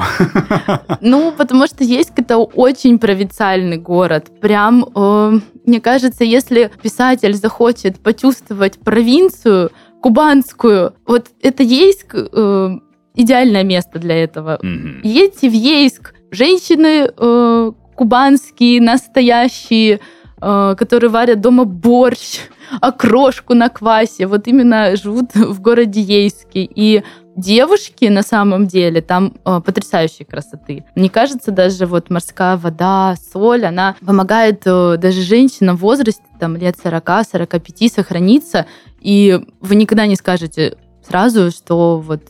Ну, 1.01 1.31
потому 1.31 1.67
что 1.67 1.83
есть 1.83 2.11
это 2.15 2.37
очень 2.37 2.97
провинциальный 2.97 3.77
город. 3.77 4.31
Прям, 4.41 4.85
э, 4.95 5.39
мне 5.65 5.79
кажется, 5.79 6.23
если 6.23 6.71
писатель 6.81 7.35
захочет 7.35 7.99
почувствовать 7.99 8.79
провинцию, 8.79 9.69
кубанскую. 10.01 10.93
Вот 11.05 11.27
это 11.41 11.61
Ейск 11.61 12.15
э, 12.15 12.79
идеальное 13.15 13.63
место 13.63 13.99
для 13.99 14.15
этого. 14.23 14.57
Мгм. 14.61 15.01
Едьте 15.03 15.49
в 15.49 15.53
Ейск. 15.53 16.15
Женщины 16.31 17.11
э, 17.15 17.71
кубанские, 17.95 18.81
настоящие, 18.81 19.99
э, 20.41 20.75
которые 20.77 21.09
варят 21.09 21.41
дома 21.41 21.65
борщ, 21.65 22.39
окрошку 22.81 23.53
на 23.53 23.69
квасе. 23.69 24.27
Вот 24.27 24.47
именно 24.47 24.95
живут 24.95 25.31
в 25.35 25.59
городе 25.61 26.01
Ейске. 26.01 26.63
И 26.63 27.03
девушки 27.35 28.05
на 28.05 28.21
самом 28.21 28.67
деле 28.67 29.01
там 29.01 29.33
э, 29.45 29.61
потрясающей 29.65 30.25
красоты. 30.25 30.85
Мне 30.95 31.09
кажется, 31.09 31.51
даже 31.51 31.85
вот 31.85 32.09
морская 32.09 32.57
вода, 32.57 33.15
соль, 33.33 33.65
она 33.65 33.95
помогает 34.05 34.63
э, 34.65 34.97
даже 34.97 35.21
женщинам 35.21 35.77
в 35.77 35.81
возрасте 35.81 36.23
там 36.39 36.55
лет 36.57 36.75
40-45 36.83 37.93
сохраниться. 37.93 38.65
И 39.01 39.39
вы 39.61 39.75
никогда 39.75 40.05
не 40.05 40.15
скажете 40.15 40.77
сразу, 41.09 41.51
что 41.51 41.99
вот 41.99 42.21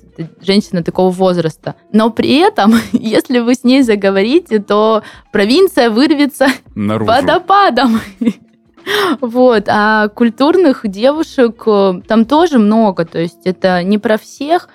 женщина 0.42 0.84
такого 0.84 1.12
возраста. 1.12 1.76
Но 1.92 2.10
при 2.10 2.38
этом, 2.38 2.74
если 2.92 3.40
вы 3.40 3.56
с 3.56 3.64
ней 3.64 3.82
заговорите, 3.82 4.60
то 4.60 5.04
провинция 5.32 5.90
вырвется 5.90 6.48
Наружу. 6.76 7.12
водопадом. 7.12 8.00
Вот, 9.22 9.66
а 9.68 10.08
культурных 10.08 10.82
девушек 10.86 11.62
э, 11.68 12.02
там 12.08 12.26
тоже 12.26 12.58
много, 12.58 13.06
то 13.06 13.20
есть 13.20 13.46
это 13.46 13.84
не 13.84 14.00
про 14.00 14.18
всех, 14.18 14.70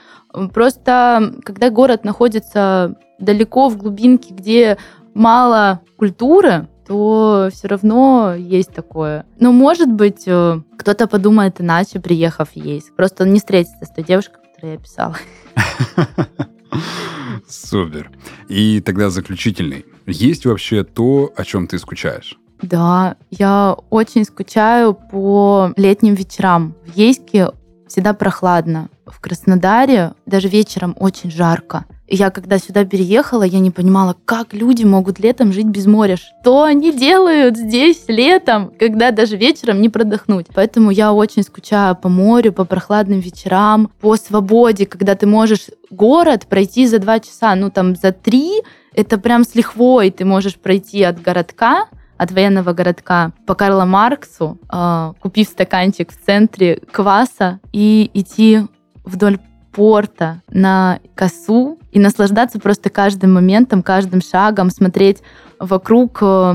просто 0.52 1.34
когда 1.42 1.70
город 1.70 2.04
находится 2.04 2.94
далеко 3.18 3.70
в 3.70 3.76
глубинке, 3.76 4.32
где 4.32 4.78
мало 5.14 5.80
культуры, 5.96 6.68
то 6.86 7.48
все 7.52 7.68
равно 7.68 8.34
есть 8.34 8.72
такое. 8.72 9.26
Но, 9.38 9.52
может 9.52 9.90
быть, 9.90 10.24
э, 10.26 10.60
кто-то 10.78 11.06
подумает 11.06 11.60
иначе, 11.60 12.00
приехав 12.00 12.50
есть. 12.54 12.94
Просто 12.94 13.24
он 13.24 13.32
не 13.32 13.38
встретится 13.38 13.84
с 13.84 13.90
той 13.90 14.04
девушкой, 14.04 14.40
которую 14.54 14.74
я 14.74 14.78
писала. 14.78 15.16
Супер. 17.48 18.10
И 18.48 18.80
тогда 18.80 19.10
заключительный. 19.10 19.84
Есть 20.06 20.46
вообще 20.46 20.84
то, 20.84 21.32
о 21.36 21.44
чем 21.44 21.66
ты 21.66 21.78
скучаешь? 21.78 22.38
Да, 22.62 23.16
я 23.30 23.76
очень 23.90 24.24
скучаю 24.24 24.94
по 24.94 25.72
летним 25.76 26.14
вечерам. 26.14 26.74
В 26.86 26.96
Ейске 26.96 27.50
всегда 27.86 28.14
прохладно. 28.14 28.88
В 29.14 29.20
Краснодаре 29.20 30.14
даже 30.26 30.48
вечером 30.48 30.96
очень 30.98 31.30
жарко. 31.30 31.84
Я 32.08 32.30
когда 32.30 32.58
сюда 32.58 32.84
переехала, 32.84 33.44
я 33.44 33.60
не 33.60 33.70
понимала, 33.70 34.16
как 34.24 34.52
люди 34.52 34.84
могут 34.84 35.20
летом 35.20 35.52
жить 35.52 35.66
без 35.66 35.86
моря. 35.86 36.16
Что 36.16 36.64
они 36.64 36.92
делают 36.92 37.56
здесь 37.56 38.04
летом, 38.08 38.72
когда 38.78 39.12
даже 39.12 39.36
вечером 39.36 39.80
не 39.80 39.88
продохнуть. 39.88 40.46
Поэтому 40.52 40.90
я 40.90 41.12
очень 41.12 41.44
скучаю 41.44 41.94
по 41.94 42.08
морю, 42.08 42.52
по 42.52 42.64
прохладным 42.64 43.20
вечерам, 43.20 43.88
по 44.00 44.16
свободе, 44.16 44.84
когда 44.84 45.14
ты 45.14 45.26
можешь 45.26 45.68
город 45.90 46.46
пройти 46.48 46.86
за 46.86 46.98
два 46.98 47.20
часа, 47.20 47.54
ну 47.54 47.70
там 47.70 47.94
за 47.94 48.10
три, 48.10 48.62
это 48.94 49.16
прям 49.16 49.44
с 49.44 49.54
лихвой 49.54 50.10
ты 50.10 50.24
можешь 50.24 50.56
пройти 50.56 51.04
от 51.04 51.22
городка 51.22 51.86
от 52.16 52.32
военного 52.32 52.72
городка 52.72 53.32
по 53.46 53.54
Карла 53.54 53.84
Марксу, 53.84 54.58
э, 54.72 55.12
купив 55.20 55.48
стаканчик 55.48 56.12
в 56.12 56.24
центре 56.24 56.80
кваса 56.92 57.60
и 57.72 58.10
идти 58.14 58.62
вдоль 59.04 59.38
порта 59.72 60.42
на 60.50 61.00
косу 61.14 61.78
и 61.92 61.98
наслаждаться 61.98 62.58
просто 62.58 62.90
каждым 62.90 63.34
моментом, 63.34 63.82
каждым 63.82 64.20
шагом, 64.20 64.70
смотреть 64.70 65.18
вокруг 65.58 66.18
э, 66.22 66.54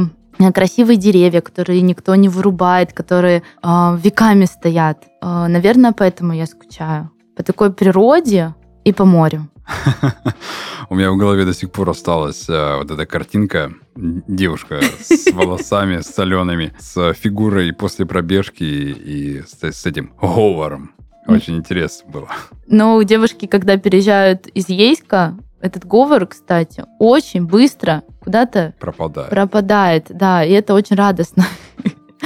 красивые 0.53 0.97
деревья, 0.97 1.41
которые 1.41 1.81
никто 1.81 2.15
не 2.15 2.29
вырубает, 2.29 2.93
которые 2.93 3.43
э, 3.61 3.97
веками 4.01 4.45
стоят. 4.45 5.03
Э, 5.21 5.47
наверное, 5.47 5.91
поэтому 5.91 6.33
я 6.33 6.45
скучаю. 6.45 7.11
По 7.35 7.43
такой 7.43 7.71
природе 7.71 8.55
и 8.85 8.93
по 8.93 9.05
морю. 9.05 9.49
У 10.89 10.95
меня 10.95 11.11
в 11.11 11.17
голове 11.17 11.45
до 11.45 11.53
сих 11.53 11.71
пор 11.71 11.89
осталась 11.89 12.49
э, 12.49 12.77
вот 12.77 12.89
эта 12.89 13.05
картинка. 13.05 13.71
Девушка 13.95 14.81
с 14.99 15.31
волосами 15.33 16.01
солеными, 16.01 16.73
с 16.79 17.13
фигурой 17.13 17.73
после 17.73 18.05
пробежки 18.05 18.63
и 18.63 19.41
с, 19.41 19.61
с 19.61 19.85
этим 19.85 20.13
говором. 20.21 20.91
Очень 21.35 21.57
интересно 21.57 22.09
было. 22.11 22.27
Но 22.67 22.95
у 22.95 23.03
девушки, 23.03 23.45
когда 23.45 23.77
переезжают 23.77 24.47
из 24.47 24.69
Ейска, 24.69 25.37
этот 25.61 25.85
говор, 25.85 26.25
кстати, 26.27 26.85
очень 26.99 27.45
быстро 27.45 28.03
куда-то 28.19 28.73
Пропадает. 28.79 29.29
пропадает. 29.29 30.05
Да, 30.09 30.43
и 30.43 30.51
это 30.51 30.73
очень 30.73 30.95
радостно. 30.95 31.45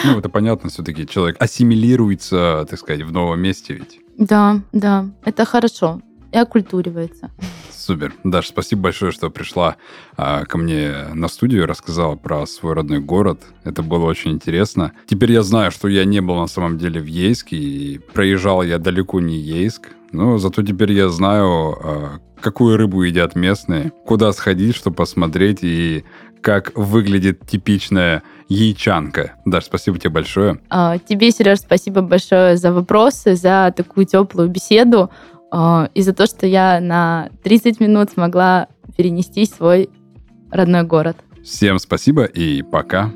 Ну, 0.04 0.18
это 0.20 0.28
понятно, 0.30 0.70
все-таки 0.70 1.08
человек 1.08 1.36
ассимилируется, 1.40 2.66
так 2.70 2.80
сказать, 2.80 3.04
в 3.04 3.12
новом 3.12 3.40
месте 3.40 3.76
ведь. 3.76 4.00
Да, 4.18 4.62
да, 4.72 5.06
это 5.24 5.46
хорошо. 5.46 6.02
И 6.34 6.38
окультуривается. 6.38 7.32
Супер. 7.72 8.14
Даш, 8.24 8.48
спасибо 8.48 8.84
большое, 8.84 9.12
что 9.12 9.30
пришла 9.30 9.76
а, 10.18 10.46
ко 10.46 10.58
мне 10.58 10.92
на 11.14 11.28
студию, 11.28 11.68
рассказала 11.68 12.16
про 12.16 12.46
свой 12.48 12.74
родной 12.74 13.00
город. 13.00 13.42
Это 13.64 13.84
было 13.84 14.06
очень 14.06 14.32
интересно. 14.32 14.94
Теперь 15.06 15.32
я 15.32 15.44
знаю, 15.44 15.70
что 15.70 15.88
я 15.88 16.06
не 16.06 16.22
был 16.22 16.36
на 16.36 16.48
самом 16.48 16.78
деле 16.78 17.00
в 17.02 17.06
Ейске, 17.06 17.58
и 17.58 17.98
проезжал 18.00 18.64
я 18.64 18.80
далеко 18.80 19.20
не 19.20 19.38
Ейск. 19.38 19.90
Но 20.12 20.38
зато 20.38 20.64
теперь 20.64 20.94
я 20.94 21.10
знаю, 21.10 21.48
а, 21.48 22.20
какую 22.40 22.78
рыбу 22.78 23.04
едят 23.04 23.36
местные, 23.36 23.92
куда 24.06 24.32
сходить, 24.32 24.76
что 24.76 24.90
посмотреть, 24.90 25.60
и 25.62 26.04
как 26.42 26.72
выглядит 26.76 27.48
типичная 27.48 28.22
яичанка. 28.50 29.34
Даш, 29.46 29.66
спасибо 29.66 29.98
тебе 29.98 30.10
большое. 30.10 30.60
А, 30.70 30.98
Тебе, 31.00 31.32
Сереж, 31.32 31.60
спасибо 31.60 32.02
большое 32.02 32.58
за 32.58 32.72
вопросы, 32.74 33.36
за 33.36 33.74
такую 33.76 34.06
теплую 34.06 34.50
беседу 34.50 35.10
и 35.94 36.02
за 36.02 36.14
то, 36.14 36.26
что 36.26 36.48
я 36.48 36.80
на 36.80 37.30
30 37.44 37.80
минут 37.80 38.12
смогла 38.12 38.68
перенестись 38.98 39.52
в 39.52 39.58
свой 39.58 39.90
родной 40.52 40.84
город. 40.84 41.18
Всем 41.44 41.78
спасибо 41.78 42.24
и 42.24 42.62
пока. 42.64 43.12